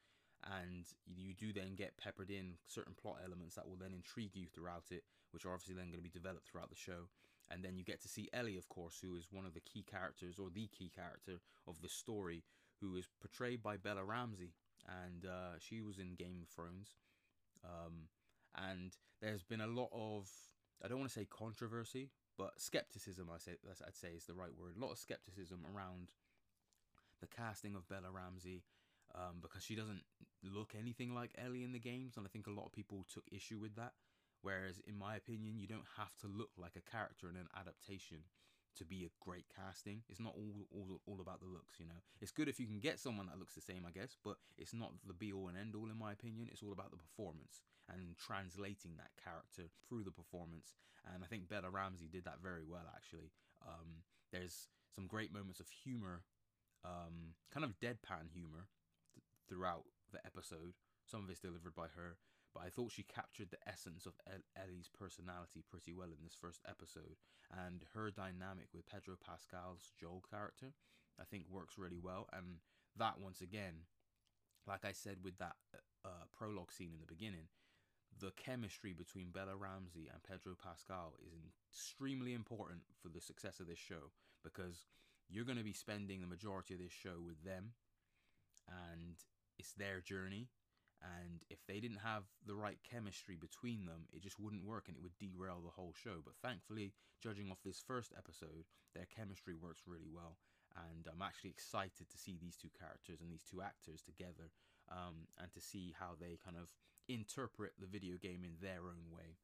And 0.45 0.85
you 1.07 1.33
do 1.33 1.53
then 1.53 1.75
get 1.75 1.97
peppered 1.97 2.31
in 2.31 2.55
certain 2.67 2.95
plot 2.95 3.17
elements 3.25 3.55
that 3.55 3.67
will 3.67 3.79
then 3.81 3.95
intrigue 3.95 4.35
you 4.37 4.47
throughout 4.47 4.85
it, 4.91 5.05
which 5.33 5.47
are 5.47 5.53
obviously 5.53 5.75
then 5.75 5.87
going 5.87 5.99
to 5.99 6.03
be 6.03 6.11
developed 6.11 6.47
throughout 6.47 6.69
the 6.69 6.77
show. 6.77 7.09
And 7.51 7.65
then 7.65 7.77
you 7.77 7.85
get 7.85 8.03
to 8.03 8.09
see 8.09 8.29
Ellie, 8.33 8.59
of 8.59 8.69
course, 8.69 9.01
who 9.03 9.17
is 9.17 9.29
one 9.31 9.47
of 9.47 9.55
the 9.55 9.61
key 9.61 9.85
characters 9.91 10.39
or 10.39 10.49
the 10.51 10.69
key 10.69 10.91
character 10.95 11.41
of 11.67 11.81
the 11.81 11.89
story, 11.89 12.45
who 12.81 12.97
is 12.97 13.09
portrayed 13.21 13.63
by 13.63 13.77
Bella 13.77 14.05
Ramsey. 14.05 14.53
And 14.87 15.25
uh, 15.25 15.59
she 15.59 15.81
was 15.81 15.99
in 15.99 16.15
Game 16.15 16.41
of 16.43 16.49
Thrones. 16.49 16.97
Um, 17.65 18.09
and 18.57 18.93
there's 19.21 19.43
been 19.43 19.61
a 19.61 19.67
lot 19.67 19.89
of, 19.93 20.29
I 20.85 20.89
don't 20.89 20.99
want 20.99 21.11
to 21.11 21.19
say 21.19 21.27
controversy, 21.29 22.11
but 22.37 22.61
skepticism, 22.61 23.29
I 23.33 23.39
say, 23.39 23.53
I'd 23.87 23.97
say 23.97 24.09
is 24.17 24.27
the 24.27 24.35
right 24.35 24.55
word. 24.57 24.77
A 24.77 24.81
lot 24.81 24.93
of 24.93 24.99
skepticism 24.99 25.61
around 25.75 26.11
the 27.21 27.27
casting 27.27 27.75
of 27.75 27.89
Bella 27.89 28.11
Ramsey 28.13 28.65
um, 29.15 29.39
because 29.41 29.63
she 29.63 29.75
doesn't 29.75 30.03
look 30.43 30.75
anything 30.79 31.15
like 31.15 31.31
Ellie 31.39 31.65
in 31.65 31.73
the 31.73 31.79
games, 31.79 32.17
and 32.17 32.27
I 32.27 32.29
think 32.29 32.47
a 32.47 32.51
lot 32.51 32.67
of 32.67 32.73
people 32.73 33.07
took 33.13 33.25
issue 33.33 33.59
with 33.59 33.77
that. 33.77 33.93
Whereas, 34.43 34.81
in 34.87 34.99
my 34.99 35.17
opinion, 35.17 35.59
you 35.59 35.67
don't 35.67 35.89
have 35.97 36.15
to 36.21 36.27
look 36.27 36.51
like 36.59 36.77
a 36.77 36.91
character 36.91 37.31
in 37.31 37.37
an 37.37 37.49
adaptation 37.59 38.19
to 38.77 38.85
be 38.85 39.05
a 39.05 39.15
great 39.21 39.47
casting. 39.55 40.03
It's 40.09 40.21
not 40.21 40.35
all, 40.37 40.67
all 40.71 41.01
all 41.07 41.21
about 41.21 41.41
the 41.41 41.47
looks, 41.47 41.79
you 41.79 41.87
know. 41.87 42.03
It's 42.21 42.33
good 42.33 42.49
if 42.49 42.59
you 42.59 42.67
can 42.67 42.81
get 42.81 42.99
someone 42.99 43.27
that 43.27 43.39
looks 43.39 43.55
the 43.55 43.61
same, 43.61 43.85
I 43.87 43.91
guess, 43.91 44.17
but 44.23 44.37
it's 44.59 44.75
not 44.75 44.93
the 45.07 45.15
be 45.15 45.33
all 45.33 45.49
and 45.49 45.59
end 45.59 45.75
all 45.75 45.91
in 45.91 45.99
my 45.99 46.13
opinion. 46.13 46.49
It's 46.51 46.63
all 46.63 46.73
about 46.73 46.91
the 46.91 47.01
performance 47.01 47.63
and 47.89 48.17
translating 48.17 48.97
that 48.97 49.15
character 49.23 49.71
through 49.89 50.05
the 50.05 50.11
performance. 50.11 50.75
And 51.13 51.23
I 51.23 51.27
think 51.27 51.49
Bella 51.49 51.71
Ramsey 51.71 52.09
did 52.11 52.25
that 52.25 52.43
very 52.43 52.65
well 52.65 52.89
actually. 52.95 53.31
Um, 53.67 54.03
there's 54.33 54.69
some 54.95 55.07
great 55.07 55.33
moments 55.33 55.61
of 55.61 55.69
humor 55.69 56.23
um, 56.85 57.35
kind 57.53 57.65
of 57.65 57.81
deadpan 57.81 58.29
humor 58.33 58.69
th- 59.17 59.25
throughout 59.49 59.85
the 60.13 60.21
episode. 60.25 60.77
Some 61.07 61.25
of 61.25 61.31
it's 61.31 61.41
delivered 61.41 61.75
by 61.75 61.89
her, 61.97 62.17
but 62.55 62.63
I 62.65 62.71
thought 62.71 62.93
she 62.93 63.03
captured 63.03 63.51
the 63.51 63.69
essence 63.69 64.07
of 64.07 64.15
Ellie's 64.57 64.89
personality 64.89 65.65
pretty 65.69 65.93
well 65.93 66.09
in 66.09 66.23
this 66.23 66.37
first 66.41 66.63
episode, 66.69 67.19
and 67.51 67.85
her 67.95 68.11
dynamic 68.11 68.69
with 68.73 68.87
Pedro 68.87 69.17
Pascal's 69.19 69.93
Joel 69.99 70.23
character, 70.31 70.73
I 71.21 71.25
think 71.25 71.45
works 71.51 71.77
really 71.77 71.99
well. 71.99 72.29
And 72.33 72.63
that 72.97 73.19
once 73.21 73.41
again, 73.41 73.91
like 74.67 74.85
I 74.85 74.93
said 74.93 75.19
with 75.23 75.39
that 75.39 75.57
uh, 76.05 76.31
prologue 76.33 76.73
scene 76.73 76.93
in 76.95 77.01
the 77.01 77.13
beginning, 77.13 77.49
the 78.21 78.31
chemistry 78.37 78.93
between 78.93 79.31
Bella 79.33 79.57
Ramsey 79.57 80.09
and 80.13 80.23
Pedro 80.23 80.55
Pascal 80.55 81.15
is 81.27 81.33
extremely 81.73 82.33
important 82.33 82.83
for 83.03 83.09
the 83.09 83.21
success 83.21 83.59
of 83.59 83.67
this 83.67 83.79
show 83.79 84.13
because 84.45 84.87
you're 85.29 85.45
going 85.45 85.59
to 85.59 85.65
be 85.65 85.73
spending 85.73 86.21
the 86.21 86.27
majority 86.27 86.75
of 86.75 86.81
this 86.81 86.93
show 86.93 87.19
with 87.25 87.43
them 87.45 87.73
and 88.69 89.17
it's 89.59 89.73
their 89.73 90.01
journey 90.01 90.49
and 91.05 91.45
if 91.51 91.59
they 91.67 91.81
didn't 91.81 92.01
have 92.03 92.25
the 92.47 92.55
right 92.55 92.79
chemistry 92.83 93.37
between 93.37 93.85
them 93.85 94.09
it 94.13 94.23
just 94.23 94.41
wouldn't 94.41 94.65
work 94.65 94.89
and 94.89 94.97
it 94.97 95.03
would 95.03 95.19
derail 95.19 95.61
the 95.63 95.77
whole 95.77 95.93
show. 95.93 96.25
But 96.25 96.41
thankfully 96.43 96.93
judging 97.23 97.51
off 97.51 97.63
this 97.65 97.83
first 97.85 98.13
episode 98.17 98.65
their 98.95 99.07
chemistry 99.07 99.55
works 99.55 99.83
really 99.87 100.11
well. 100.11 100.39
And 100.75 101.07
i'm 101.07 101.23
actually 101.23 101.51
excited 101.51 102.11
to 102.11 102.19
see 102.19 102.37
these 102.41 102.57
two 102.57 102.71
characters 102.73 103.21
and 103.21 103.31
these 103.31 103.45
two 103.45 103.63
actors 103.63 104.03
together 104.03 104.51
um, 104.91 105.29
and 105.41 105.53
to 105.53 105.61
see 105.61 105.95
how 105.99 106.17
they 106.19 106.39
kind 106.43 106.57
of 106.57 106.73
interpret 107.09 107.73
the 107.79 107.87
video 107.87 108.17
game 108.17 108.43
in 108.45 108.57
their 108.61 108.81
own 108.81 109.13
way 109.13 109.39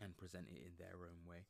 and 0.00 0.16
present 0.16 0.46
it 0.50 0.62
in 0.64 0.72
their 0.78 1.06
own 1.06 1.28
way. 1.28 1.46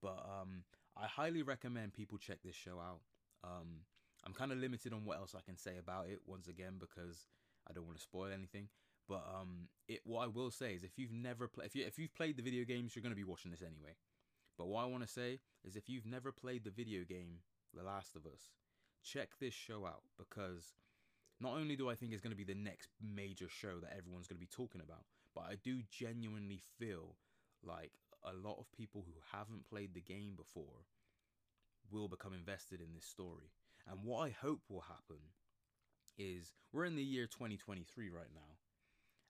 But 0.00 0.24
um, 0.26 0.64
I 0.96 1.06
highly 1.06 1.42
recommend 1.42 1.94
people 1.94 2.18
check 2.18 2.38
this 2.44 2.56
show 2.56 2.80
out. 2.80 3.00
Um, 3.44 3.86
I'm 4.24 4.32
kind 4.32 4.52
of 4.52 4.58
limited 4.58 4.92
on 4.92 5.04
what 5.04 5.18
else 5.18 5.34
I 5.36 5.42
can 5.44 5.56
say 5.56 5.78
about 5.78 6.08
it 6.08 6.20
once 6.26 6.48
again 6.48 6.74
because 6.78 7.26
I 7.68 7.72
don't 7.72 7.86
want 7.86 7.96
to 7.96 8.02
spoil 8.02 8.30
anything. 8.32 8.68
But 9.08 9.24
um, 9.28 9.68
it 9.88 10.00
what 10.04 10.24
I 10.24 10.28
will 10.28 10.50
say 10.50 10.74
is 10.74 10.84
if 10.84 10.98
you've 10.98 11.12
never 11.12 11.48
played 11.48 11.66
if 11.66 11.74
you 11.74 11.84
if 11.86 11.98
you've 11.98 12.14
played 12.14 12.36
the 12.36 12.42
video 12.42 12.64
games, 12.64 12.94
you're 12.94 13.02
going 13.02 13.14
to 13.14 13.16
be 13.16 13.24
watching 13.24 13.50
this 13.50 13.62
anyway. 13.62 13.96
But 14.56 14.68
what 14.68 14.84
I 14.84 14.86
want 14.86 15.02
to 15.02 15.08
say 15.08 15.40
is 15.64 15.76
if 15.76 15.88
you've 15.88 16.06
never 16.06 16.30
played 16.30 16.64
the 16.64 16.70
video 16.70 17.04
game 17.04 17.40
The 17.74 17.82
Last 17.82 18.16
of 18.16 18.26
Us, 18.26 18.52
check 19.02 19.30
this 19.40 19.54
show 19.54 19.86
out 19.86 20.02
because 20.18 20.74
not 21.40 21.54
only 21.54 21.74
do 21.74 21.90
I 21.90 21.94
think 21.94 22.12
it's 22.12 22.20
going 22.20 22.36
to 22.36 22.36
be 22.36 22.44
the 22.44 22.54
next 22.54 22.90
major 23.00 23.48
show 23.48 23.80
that 23.80 23.96
everyone's 23.96 24.28
going 24.28 24.36
to 24.38 24.46
be 24.46 24.46
talking 24.46 24.80
about, 24.80 25.04
but 25.34 25.42
I 25.42 25.56
do 25.62 25.80
genuinely 25.90 26.62
feel 26.78 27.16
like 27.64 27.92
a 28.24 28.32
lot 28.32 28.58
of 28.58 28.70
people 28.72 29.04
who 29.06 29.36
haven't 29.36 29.68
played 29.68 29.94
the 29.94 30.00
game 30.00 30.34
before 30.36 30.86
will 31.90 32.08
become 32.08 32.32
invested 32.32 32.80
in 32.80 32.94
this 32.94 33.06
story. 33.06 33.50
And 33.90 34.04
what 34.04 34.20
I 34.26 34.30
hope 34.30 34.60
will 34.68 34.82
happen 34.82 35.18
is 36.18 36.52
we're 36.72 36.84
in 36.84 36.96
the 36.96 37.02
year 37.02 37.26
2023 37.26 38.10
right 38.10 38.32
now, 38.34 38.58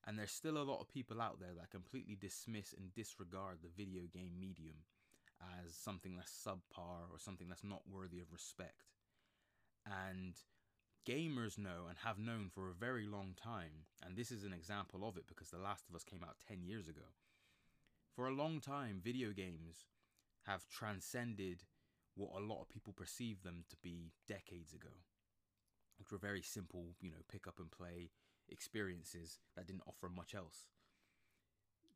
and 0.06 0.18
there's 0.18 0.32
still 0.32 0.58
a 0.58 0.64
lot 0.64 0.80
of 0.80 0.88
people 0.88 1.20
out 1.20 1.40
there 1.40 1.54
that 1.56 1.70
completely 1.70 2.16
dismiss 2.16 2.74
and 2.76 2.94
disregard 2.94 3.58
the 3.62 3.70
video 3.76 4.02
game 4.12 4.32
medium 4.38 4.76
as 5.64 5.74
something 5.74 6.16
that's 6.16 6.32
subpar 6.46 7.10
or 7.10 7.18
something 7.18 7.48
that's 7.48 7.64
not 7.64 7.82
worthy 7.90 8.20
of 8.20 8.32
respect. 8.32 8.94
And 9.86 10.34
gamers 11.08 11.58
know 11.58 11.86
and 11.88 11.98
have 12.04 12.18
known 12.18 12.48
for 12.52 12.70
a 12.70 12.74
very 12.74 13.06
long 13.06 13.34
time, 13.40 13.86
and 14.04 14.16
this 14.16 14.30
is 14.30 14.44
an 14.44 14.52
example 14.52 15.06
of 15.06 15.16
it 15.16 15.26
because 15.26 15.50
The 15.50 15.58
Last 15.58 15.88
of 15.88 15.94
Us 15.94 16.04
came 16.04 16.22
out 16.22 16.36
10 16.48 16.62
years 16.62 16.88
ago. 16.88 17.02
For 18.14 18.28
a 18.28 18.34
long 18.34 18.60
time, 18.60 19.00
video 19.02 19.30
games 19.30 19.86
have 20.46 20.68
transcended 20.68 21.62
what 22.14 22.30
a 22.36 22.44
lot 22.44 22.60
of 22.60 22.68
people 22.68 22.92
perceive 22.92 23.42
them 23.42 23.64
to 23.70 23.76
be 23.82 24.12
decades 24.28 24.74
ago, 24.74 24.90
which 26.02 26.10
were 26.10 26.18
very 26.18 26.42
simple, 26.42 26.96
you 27.00 27.10
know, 27.10 27.22
pick 27.30 27.46
up 27.46 27.60
and 27.60 27.70
play 27.70 28.10
experiences 28.48 29.38
that 29.54 29.68
didn't 29.68 29.84
offer 29.86 30.08
much 30.08 30.34
else. 30.34 30.66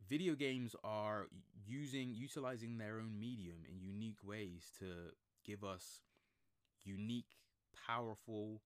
Video 0.09 0.37
games 0.37 0.77
are 0.85 1.27
using 1.67 2.15
utilizing 2.15 2.79
their 2.79 3.01
own 3.01 3.19
medium 3.19 3.65
in 3.69 3.81
unique 3.81 4.23
ways 4.23 4.71
to 4.79 5.11
give 5.45 5.65
us 5.65 6.03
unique, 6.85 7.35
powerful, 7.89 8.63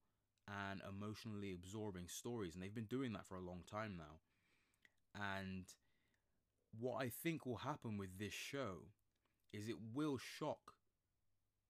and 0.47 0.79
emotionally 0.87 1.55
absorbing 1.55 2.07
stories, 2.07 2.53
and 2.53 2.61
they've 2.61 2.75
been 2.75 2.85
doing 2.85 3.13
that 3.13 3.25
for 3.25 3.37
a 3.37 3.41
long 3.41 3.61
time 3.69 3.97
now. 3.97 4.19
And 5.15 5.65
what 6.79 7.03
I 7.03 7.09
think 7.09 7.47
will 7.47 7.57
happen 7.57 7.97
with 7.97 8.19
this 8.19 8.33
show 8.33 8.89
is 9.51 9.67
it 9.67 9.77
will 9.91 10.19
shock 10.19 10.75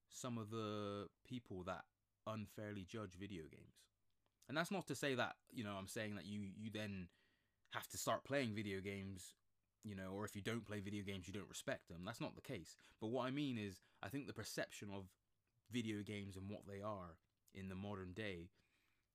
some 0.10 0.38
of 0.38 0.49
the 0.49 1.07
people 1.25 1.63
that 1.63 1.86
unfairly 2.27 2.86
judge 2.88 3.13
video 3.19 3.43
games. 3.43 3.88
And 4.47 4.57
that's 4.57 4.71
not 4.71 4.88
to 4.88 4.95
say 4.95 5.15
that, 5.15 5.36
you 5.51 5.63
know, 5.63 5.75
I'm 5.77 5.88
saying 5.88 6.15
that 6.15 6.25
you 6.25 6.41
you 6.57 6.69
then 6.73 7.07
have 7.73 7.88
to 7.89 7.97
start 7.97 8.25
playing 8.25 8.53
video 8.53 8.81
games, 8.81 9.36
you 9.84 9.95
know, 9.95 10.12
or 10.13 10.25
if 10.25 10.36
you 10.36 10.41
don't 10.41 10.65
play 10.65 10.79
video 10.79 11.03
games 11.03 11.27
you 11.27 11.34
don't 11.34 11.49
respect 11.49 11.88
them. 11.88 12.03
That's 12.05 12.21
not 12.21 12.36
the 12.36 12.41
case. 12.41 12.75
But 12.99 13.07
what 13.12 13.25
I 13.25 13.31
mean 13.31 13.57
is 13.57 13.79
I 14.03 14.10
think 14.10 14.27
the 14.27 14.34
perception 14.34 14.89
of 14.93 15.05
video 15.71 16.03
games 16.03 16.36
and 16.36 16.49
what 16.49 16.67
they 16.67 16.81
are 16.81 17.17
in 17.53 17.69
the 17.69 17.75
modern 17.75 18.13
day 18.13 18.49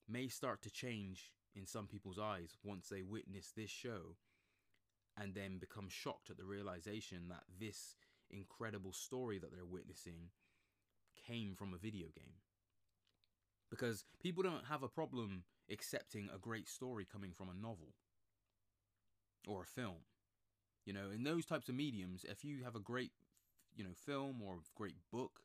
may 0.09 0.29
start 0.29 0.63
to 0.63 0.71
change 0.71 1.33
in 1.55 1.67
some 1.67 1.87
people's 1.87 2.19
eyes 2.19 2.57
once 2.65 2.89
they 2.89 3.03
witness 3.03 3.53
this 3.55 3.71
show 3.71 4.17
and 5.19 5.35
then 5.35 5.59
become 5.59 5.89
shocked 5.89 6.31
at 6.31 6.37
the 6.37 6.45
realization 6.45 7.29
that 7.29 7.45
this 7.59 7.97
incredible 8.31 8.93
story 8.93 9.39
that 9.39 9.51
they're 9.53 9.65
witnessing 9.65 10.31
came 11.27 11.55
from 11.55 11.73
a 11.73 11.79
video 11.79 12.07
game. 12.15 12.35
Because 13.71 14.05
people 14.23 14.43
don't 14.43 14.67
have 14.67 14.83
a 14.83 14.89
problem 14.89 15.45
accepting 15.71 16.29
a 16.33 16.39
great 16.39 16.69
story 16.69 17.07
coming 17.11 17.33
from 17.33 17.49
a 17.49 17.55
novel 17.55 17.95
or 19.47 19.63
a 19.63 19.67
film. 19.67 20.05
You 20.85 20.93
know, 20.93 21.11
in 21.13 21.25
those 21.25 21.47
types 21.47 21.69
of 21.69 21.75
mediums, 21.75 22.25
if 22.29 22.45
you 22.45 22.63
have 22.65 22.77
a 22.77 22.81
great, 22.81 23.11
you 23.75 23.83
know, 23.83 23.91
film 23.95 24.41
or 24.43 24.59
great 24.77 24.97
book 25.13 25.41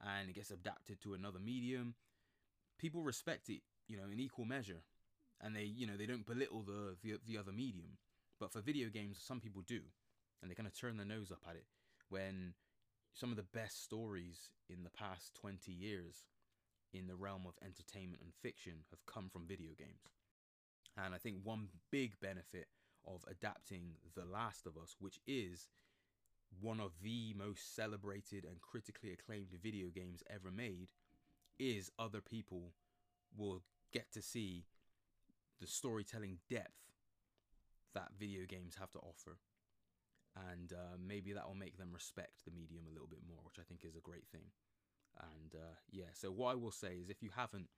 and 0.00 0.28
it 0.28 0.34
gets 0.34 0.50
adapted 0.50 1.00
to 1.02 1.14
another 1.14 1.40
medium, 1.40 1.94
people 2.78 3.02
respect 3.02 3.48
it, 3.48 3.62
you 3.88 3.96
know, 3.96 4.04
in 4.12 4.20
equal 4.20 4.44
measure. 4.44 4.82
And 5.40 5.54
they, 5.54 5.64
you 5.64 5.86
know, 5.86 5.96
they 5.96 6.06
don't 6.06 6.26
belittle 6.26 6.62
the, 6.62 6.96
the, 7.02 7.18
the 7.26 7.38
other 7.38 7.52
medium. 7.52 7.98
But 8.38 8.52
for 8.52 8.60
video 8.60 8.88
games, 8.88 9.18
some 9.20 9.40
people 9.40 9.62
do. 9.66 9.80
And 10.40 10.50
they 10.50 10.54
kind 10.54 10.68
of 10.68 10.78
turn 10.78 10.96
their 10.96 11.06
nose 11.06 11.32
up 11.32 11.42
at 11.48 11.56
it 11.56 11.64
when 12.08 12.54
some 13.12 13.30
of 13.30 13.36
the 13.36 13.42
best 13.42 13.82
stories 13.82 14.50
in 14.68 14.84
the 14.84 14.90
past 14.90 15.34
20 15.40 15.72
years 15.72 16.24
in 16.92 17.06
the 17.06 17.14
realm 17.14 17.42
of 17.46 17.54
entertainment 17.64 18.22
and 18.22 18.32
fiction 18.42 18.84
have 18.90 19.04
come 19.06 19.28
from 19.28 19.46
video 19.46 19.70
games. 19.78 20.16
And 20.96 21.14
I 21.14 21.18
think 21.18 21.36
one 21.42 21.68
big 21.90 22.18
benefit 22.20 22.66
of 23.06 23.24
adapting 23.30 23.92
The 24.14 24.24
Last 24.24 24.66
of 24.66 24.76
Us, 24.76 24.96
which 24.98 25.20
is 25.26 25.68
one 26.60 26.80
of 26.80 26.92
the 27.02 27.34
most 27.34 27.74
celebrated 27.76 28.44
and 28.44 28.60
critically 28.60 29.12
acclaimed 29.12 29.48
video 29.62 29.88
games 29.88 30.22
ever 30.28 30.50
made, 30.50 30.88
is 31.58 31.90
other 31.98 32.20
people 32.20 32.72
will 33.36 33.62
get 33.92 34.10
to 34.12 34.22
see 34.22 34.64
the 35.60 35.66
storytelling 35.66 36.38
depth 36.48 36.72
that 37.94 38.08
video 38.18 38.44
games 38.46 38.76
have 38.78 38.90
to 38.92 38.98
offer 38.98 39.38
and 40.52 40.72
uh, 40.72 40.96
maybe 40.98 41.32
that 41.32 41.46
will 41.46 41.54
make 41.54 41.78
them 41.78 41.90
respect 41.92 42.44
the 42.44 42.50
medium 42.50 42.84
a 42.86 42.92
little 42.92 43.08
bit 43.08 43.20
more, 43.26 43.38
which 43.44 43.58
I 43.58 43.66
think 43.66 43.84
is 43.84 43.96
a 43.96 44.00
great 44.00 44.26
thing. 44.30 44.52
And 45.20 45.54
uh, 45.54 45.74
yeah, 45.90 46.12
so 46.12 46.30
what 46.30 46.52
I 46.52 46.54
will 46.54 46.70
say 46.70 46.98
is 47.02 47.08
if 47.08 47.22
you 47.22 47.30
haven't 47.34 47.68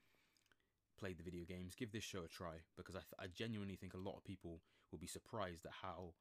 played 0.98 1.18
the 1.18 1.22
video 1.24 1.44
games, 1.44 1.74
give 1.74 1.92
this 1.92 2.04
show 2.04 2.24
a 2.24 2.28
try 2.28 2.60
because 2.76 2.94
I, 2.94 3.00
th- 3.00 3.18
I 3.18 3.26
genuinely 3.34 3.76
think 3.76 3.94
a 3.94 3.98
lot 3.98 4.16
of 4.16 4.24
people 4.24 4.60
will 4.90 4.98
be 4.98 5.06
surprised 5.06 5.64
at 5.64 5.72
how 5.82 6.14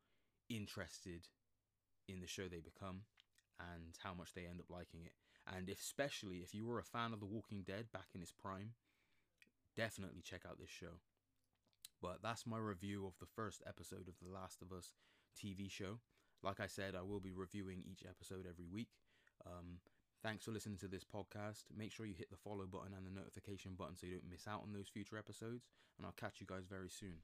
interested 0.49 1.27
in 2.07 2.21
the 2.21 2.27
show 2.27 2.43
they 2.47 2.61
become 2.61 3.01
and 3.59 3.95
how 4.03 4.13
much 4.13 4.33
they 4.33 4.45
end 4.45 4.59
up 4.59 4.69
liking 4.69 5.01
it. 5.03 5.13
And 5.53 5.69
especially 5.69 6.37
if 6.37 6.53
you 6.53 6.65
were 6.65 6.79
a 6.79 6.83
fan 6.83 7.13
of 7.13 7.19
The 7.19 7.25
Walking 7.25 7.63
Dead 7.65 7.91
back 7.91 8.07
in 8.15 8.21
its 8.21 8.31
prime, 8.31 8.71
definitely 9.75 10.21
check 10.21 10.41
out 10.47 10.59
this 10.59 10.69
show. 10.69 11.01
But 12.01 12.19
that's 12.23 12.47
my 12.47 12.57
review 12.57 13.05
of 13.05 13.13
the 13.19 13.25
first 13.25 13.61
episode 13.67 14.07
of 14.07 14.15
The 14.21 14.31
Last 14.31 14.61
of 14.61 14.71
Us 14.71 14.93
TV 15.37 15.69
show. 15.69 15.99
Like 16.41 16.59
I 16.61 16.67
said, 16.67 16.95
I 16.95 17.01
will 17.01 17.19
be 17.19 17.31
reviewing 17.31 17.83
each 17.85 18.03
episode 18.07 18.45
every 18.49 18.67
week. 18.71 18.89
Um, 19.45 19.79
thanks 20.23 20.45
for 20.45 20.51
listening 20.51 20.77
to 20.77 20.87
this 20.87 21.03
podcast. 21.03 21.63
Make 21.75 21.91
sure 21.91 22.05
you 22.05 22.15
hit 22.17 22.29
the 22.31 22.37
follow 22.37 22.65
button 22.65 22.93
and 22.95 23.05
the 23.05 23.11
notification 23.11 23.73
button 23.77 23.95
so 23.95 24.07
you 24.07 24.13
don't 24.13 24.29
miss 24.29 24.47
out 24.47 24.63
on 24.63 24.73
those 24.73 24.87
future 24.87 25.17
episodes. 25.17 25.65
And 25.97 26.05
I'll 26.05 26.13
catch 26.13 26.39
you 26.39 26.47
guys 26.47 26.65
very 26.69 26.89
soon. 26.89 27.19